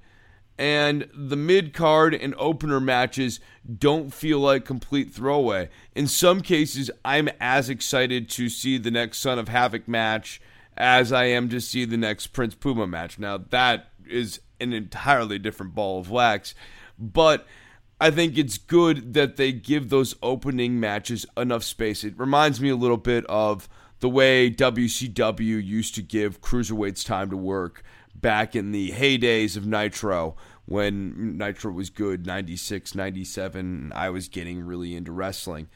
and 0.58 1.08
the 1.14 1.36
mid 1.36 1.72
card 1.72 2.14
and 2.14 2.34
opener 2.36 2.80
matches 2.80 3.40
don't 3.78 4.12
feel 4.12 4.38
like 4.38 4.66
complete 4.66 5.12
throwaway. 5.12 5.70
In 5.94 6.06
some 6.06 6.42
cases, 6.42 6.90
I'm 7.04 7.30
as 7.40 7.70
excited 7.70 8.28
to 8.30 8.50
see 8.50 8.76
the 8.76 8.90
next 8.90 9.18
Son 9.18 9.38
of 9.38 9.48
Havoc 9.48 9.88
match 9.88 10.40
as 10.76 11.12
I 11.12 11.24
am 11.24 11.48
to 11.48 11.60
see 11.60 11.86
the 11.86 11.96
next 11.96 12.28
Prince 12.28 12.54
Puma 12.54 12.86
match. 12.86 13.18
Now, 13.18 13.38
that 13.38 13.88
is 14.06 14.40
an 14.60 14.74
entirely 14.74 15.38
different 15.38 15.74
ball 15.74 15.98
of 15.98 16.10
wax, 16.10 16.54
but 16.98 17.46
I 18.02 18.10
think 18.10 18.36
it's 18.36 18.58
good 18.58 19.14
that 19.14 19.36
they 19.36 19.52
give 19.52 19.88
those 19.88 20.16
opening 20.24 20.80
matches 20.80 21.24
enough 21.36 21.62
space. 21.62 22.02
It 22.02 22.18
reminds 22.18 22.60
me 22.60 22.68
a 22.68 22.74
little 22.74 22.96
bit 22.96 23.24
of 23.26 23.68
the 24.00 24.08
way 24.08 24.50
WCW 24.50 25.64
used 25.64 25.94
to 25.94 26.02
give 26.02 26.40
cruiserweights 26.40 27.06
time 27.06 27.30
to 27.30 27.36
work 27.36 27.84
back 28.12 28.56
in 28.56 28.72
the 28.72 28.90
heydays 28.90 29.56
of 29.56 29.68
Nitro 29.68 30.34
when 30.66 31.38
Nitro 31.38 31.70
was 31.70 31.90
good, 31.90 32.26
96, 32.26 32.96
97. 32.96 33.92
I 33.94 34.10
was 34.10 34.26
getting 34.26 34.66
really 34.66 34.96
into 34.96 35.12
wrestling. 35.12 35.68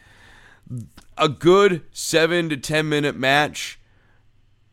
A 1.17 1.29
good 1.29 1.85
seven 1.93 2.49
to 2.49 2.57
10 2.57 2.89
minute 2.89 3.15
match 3.15 3.79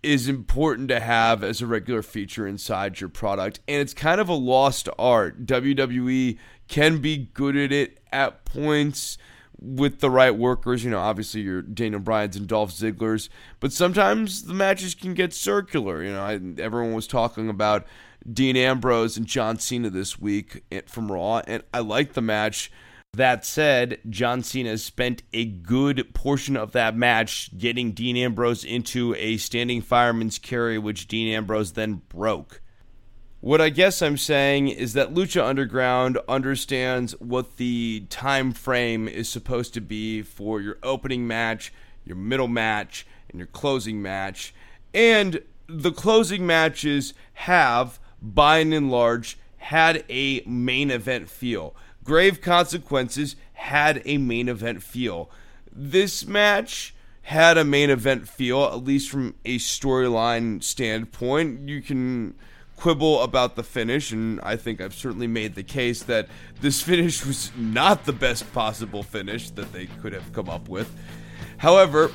is 0.03 0.27
important 0.27 0.89
to 0.89 0.99
have 0.99 1.43
as 1.43 1.61
a 1.61 1.67
regular 1.67 2.01
feature 2.01 2.45
inside 2.45 2.99
your 2.99 3.09
product. 3.09 3.61
And 3.67 3.79
it's 3.79 3.93
kind 3.93 4.19
of 4.19 4.27
a 4.27 4.33
lost 4.33 4.89
art. 4.99 5.45
WWE 5.45 6.37
can 6.67 6.99
be 6.99 7.29
good 7.33 7.55
at 7.55 7.71
it 7.71 7.99
at 8.11 8.45
points 8.45 9.17
with 9.59 9.99
the 9.99 10.09
right 10.09 10.35
workers. 10.35 10.83
You 10.83 10.91
know, 10.91 10.99
obviously 10.99 11.41
your 11.41 11.61
Daniel 11.61 12.01
Bryan's 12.01 12.35
and 12.35 12.47
Dolph 12.47 12.71
Ziggler's, 12.71 13.29
but 13.59 13.71
sometimes 13.71 14.43
the 14.43 14.53
matches 14.53 14.95
can 14.95 15.13
get 15.13 15.33
circular. 15.33 16.03
You 16.03 16.11
know, 16.11 16.21
I, 16.21 16.39
everyone 16.61 16.93
was 16.93 17.07
talking 17.07 17.49
about 17.49 17.85
Dean 18.31 18.55
Ambrose 18.55 19.17
and 19.17 19.25
John 19.25 19.59
Cena 19.59 19.89
this 19.89 20.19
week 20.19 20.63
from 20.87 21.11
Raw, 21.11 21.41
and 21.47 21.63
I 21.73 21.79
like 21.79 22.13
the 22.13 22.21
match. 22.21 22.71
That 23.15 23.45
said, 23.45 23.99
John 24.09 24.41
Cena 24.41 24.75
spent 24.79 25.21
a 25.33 25.45
good 25.45 26.15
portion 26.15 26.57
of 26.57 26.71
that 26.71 26.97
match 26.97 27.55
getting 27.55 27.91
Dean 27.91 28.17
Ambrose 28.17 28.63
into 28.63 29.13
a 29.19 29.37
standing 29.37 29.83
fireman's 29.83 30.39
carry, 30.39 30.79
which 30.79 31.07
Dean 31.07 31.31
Ambrose 31.31 31.73
then 31.73 32.01
broke. 32.09 32.62
What 33.43 33.59
I 33.59 33.67
guess 33.67 34.01
I'm 34.01 34.15
saying 34.15 34.69
is 34.69 34.93
that 34.93 35.13
Lucha 35.13 35.43
Underground 35.43 36.17
understands 36.29 37.11
what 37.19 37.57
the 37.57 38.05
time 38.09 38.53
frame 38.53 39.09
is 39.09 39.27
supposed 39.27 39.73
to 39.73 39.81
be 39.81 40.21
for 40.21 40.61
your 40.61 40.77
opening 40.81 41.27
match, 41.27 41.73
your 42.05 42.15
middle 42.15 42.47
match, 42.47 43.05
and 43.27 43.39
your 43.39 43.47
closing 43.47 44.01
match. 44.01 44.55
And 44.93 45.41
the 45.67 45.91
closing 45.91 46.47
matches 46.47 47.13
have 47.33 47.99
by 48.21 48.59
and 48.59 48.89
large, 48.89 49.37
had 49.57 50.05
a 50.07 50.41
main 50.45 50.89
event 50.89 51.27
feel. 51.27 51.75
Grave 52.01 52.39
Consequences 52.39 53.35
had 53.51 54.01
a 54.05 54.19
main 54.19 54.47
event 54.47 54.81
feel. 54.81 55.29
This 55.69 56.25
match 56.25 56.95
had 57.23 57.57
a 57.57 57.65
main 57.65 57.89
event 57.89 58.25
feel, 58.25 58.63
at 58.63 58.85
least 58.85 59.09
from 59.09 59.35
a 59.43 59.57
storyline 59.57 60.63
standpoint. 60.63 61.67
You 61.67 61.81
can 61.81 62.35
quibble 62.83 63.21
about 63.21 63.55
the 63.55 63.63
finish, 63.63 64.11
and 64.11 64.41
I 64.43 64.57
think 64.57 64.81
I've 64.81 64.93
certainly 64.93 65.25
made 65.25 65.55
the 65.55 65.63
case 65.63 66.03
that 66.03 66.27
this 66.59 66.81
finish 66.81 67.25
was 67.25 67.49
not 67.55 68.03
the 68.03 68.11
best 68.11 68.51
possible 68.51 69.03
finish 69.03 69.51
that 69.51 69.71
they 69.71 69.85
could 69.85 70.11
have 70.11 70.33
come 70.33 70.49
up 70.49 70.67
with. 70.67 70.93
However, 71.55 72.11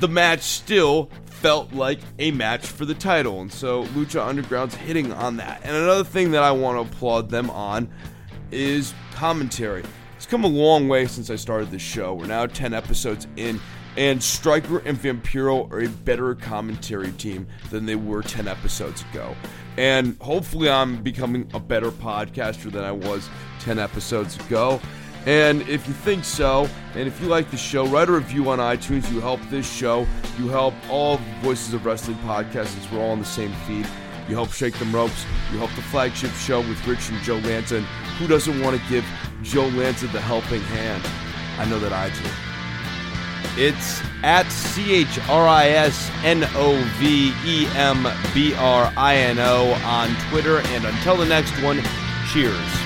the 0.00 0.08
match 0.08 0.42
still 0.42 1.08
felt 1.26 1.72
like 1.72 2.00
a 2.18 2.32
match 2.32 2.66
for 2.66 2.84
the 2.84 2.94
title. 2.94 3.40
And 3.40 3.52
so 3.52 3.84
Lucha 3.84 4.26
Underground's 4.26 4.74
hitting 4.74 5.12
on 5.12 5.36
that. 5.36 5.60
And 5.62 5.76
another 5.76 6.02
thing 6.02 6.32
that 6.32 6.42
I 6.42 6.50
want 6.50 6.76
to 6.76 6.92
applaud 6.92 7.30
them 7.30 7.48
on 7.50 7.88
is 8.50 8.92
commentary. 9.12 9.84
It's 10.16 10.26
come 10.26 10.42
a 10.42 10.48
long 10.48 10.88
way 10.88 11.06
since 11.06 11.30
I 11.30 11.36
started 11.36 11.70
this 11.70 11.80
show. 11.80 12.12
We're 12.12 12.26
now 12.26 12.46
10 12.46 12.74
episodes 12.74 13.28
in, 13.36 13.60
and 13.96 14.22
Striker 14.22 14.78
and 14.78 14.98
Vampiro 14.98 15.70
are 15.72 15.80
a 15.80 15.88
better 15.88 16.34
commentary 16.34 17.12
team 17.12 17.46
than 17.70 17.86
they 17.86 17.96
were 17.96 18.22
10 18.22 18.46
episodes 18.46 19.04
ago. 19.10 19.34
And 19.76 20.16
hopefully, 20.20 20.70
I'm 20.70 21.02
becoming 21.02 21.50
a 21.54 21.60
better 21.60 21.90
podcaster 21.90 22.70
than 22.70 22.84
I 22.84 22.92
was 22.92 23.28
10 23.60 23.78
episodes 23.78 24.38
ago. 24.46 24.80
And 25.26 25.62
if 25.62 25.88
you 25.88 25.92
think 25.92 26.24
so, 26.24 26.68
and 26.94 27.08
if 27.08 27.20
you 27.20 27.26
like 27.26 27.50
the 27.50 27.56
show, 27.56 27.86
write 27.86 28.08
a 28.08 28.12
review 28.12 28.48
on 28.48 28.58
iTunes. 28.58 29.10
You 29.12 29.20
help 29.20 29.40
this 29.50 29.70
show. 29.70 30.06
You 30.38 30.48
help 30.48 30.74
all 30.88 31.18
Voices 31.42 31.74
of 31.74 31.84
Wrestling 31.84 32.16
podcasts 32.18 32.68
since 32.68 32.90
we're 32.92 33.00
all 33.00 33.10
on 33.10 33.18
the 33.18 33.24
same 33.24 33.52
feed. 33.66 33.86
You 34.28 34.34
help 34.34 34.52
Shake 34.52 34.78
Them 34.78 34.94
Ropes. 34.94 35.24
You 35.52 35.58
help 35.58 35.74
the 35.74 35.82
flagship 35.82 36.30
show 36.32 36.60
with 36.60 36.86
Rich 36.86 37.10
and 37.10 37.20
Joe 37.22 37.38
Lanza. 37.38 37.78
And 37.78 37.86
who 38.18 38.26
doesn't 38.26 38.60
want 38.62 38.80
to 38.80 38.88
give 38.88 39.04
Joe 39.42 39.66
Lanza 39.68 40.06
the 40.08 40.20
helping 40.20 40.60
hand? 40.62 41.04
I 41.58 41.68
know 41.68 41.80
that 41.80 41.92
I 41.92 42.08
do. 42.10 42.45
It's 43.58 44.02
at 44.22 44.50
C 44.50 44.94
H 44.94 45.18
R 45.28 45.48
I 45.48 45.68
S 45.68 46.10
N 46.22 46.44
O 46.54 46.76
V 46.98 47.32
E 47.44 47.66
M 47.74 48.06
B 48.34 48.54
R 48.54 48.92
I 48.96 49.16
N 49.16 49.38
O 49.38 49.72
on 49.84 50.14
Twitter. 50.28 50.58
And 50.58 50.84
until 50.84 51.16
the 51.16 51.26
next 51.26 51.52
one, 51.62 51.82
cheers. 52.32 52.85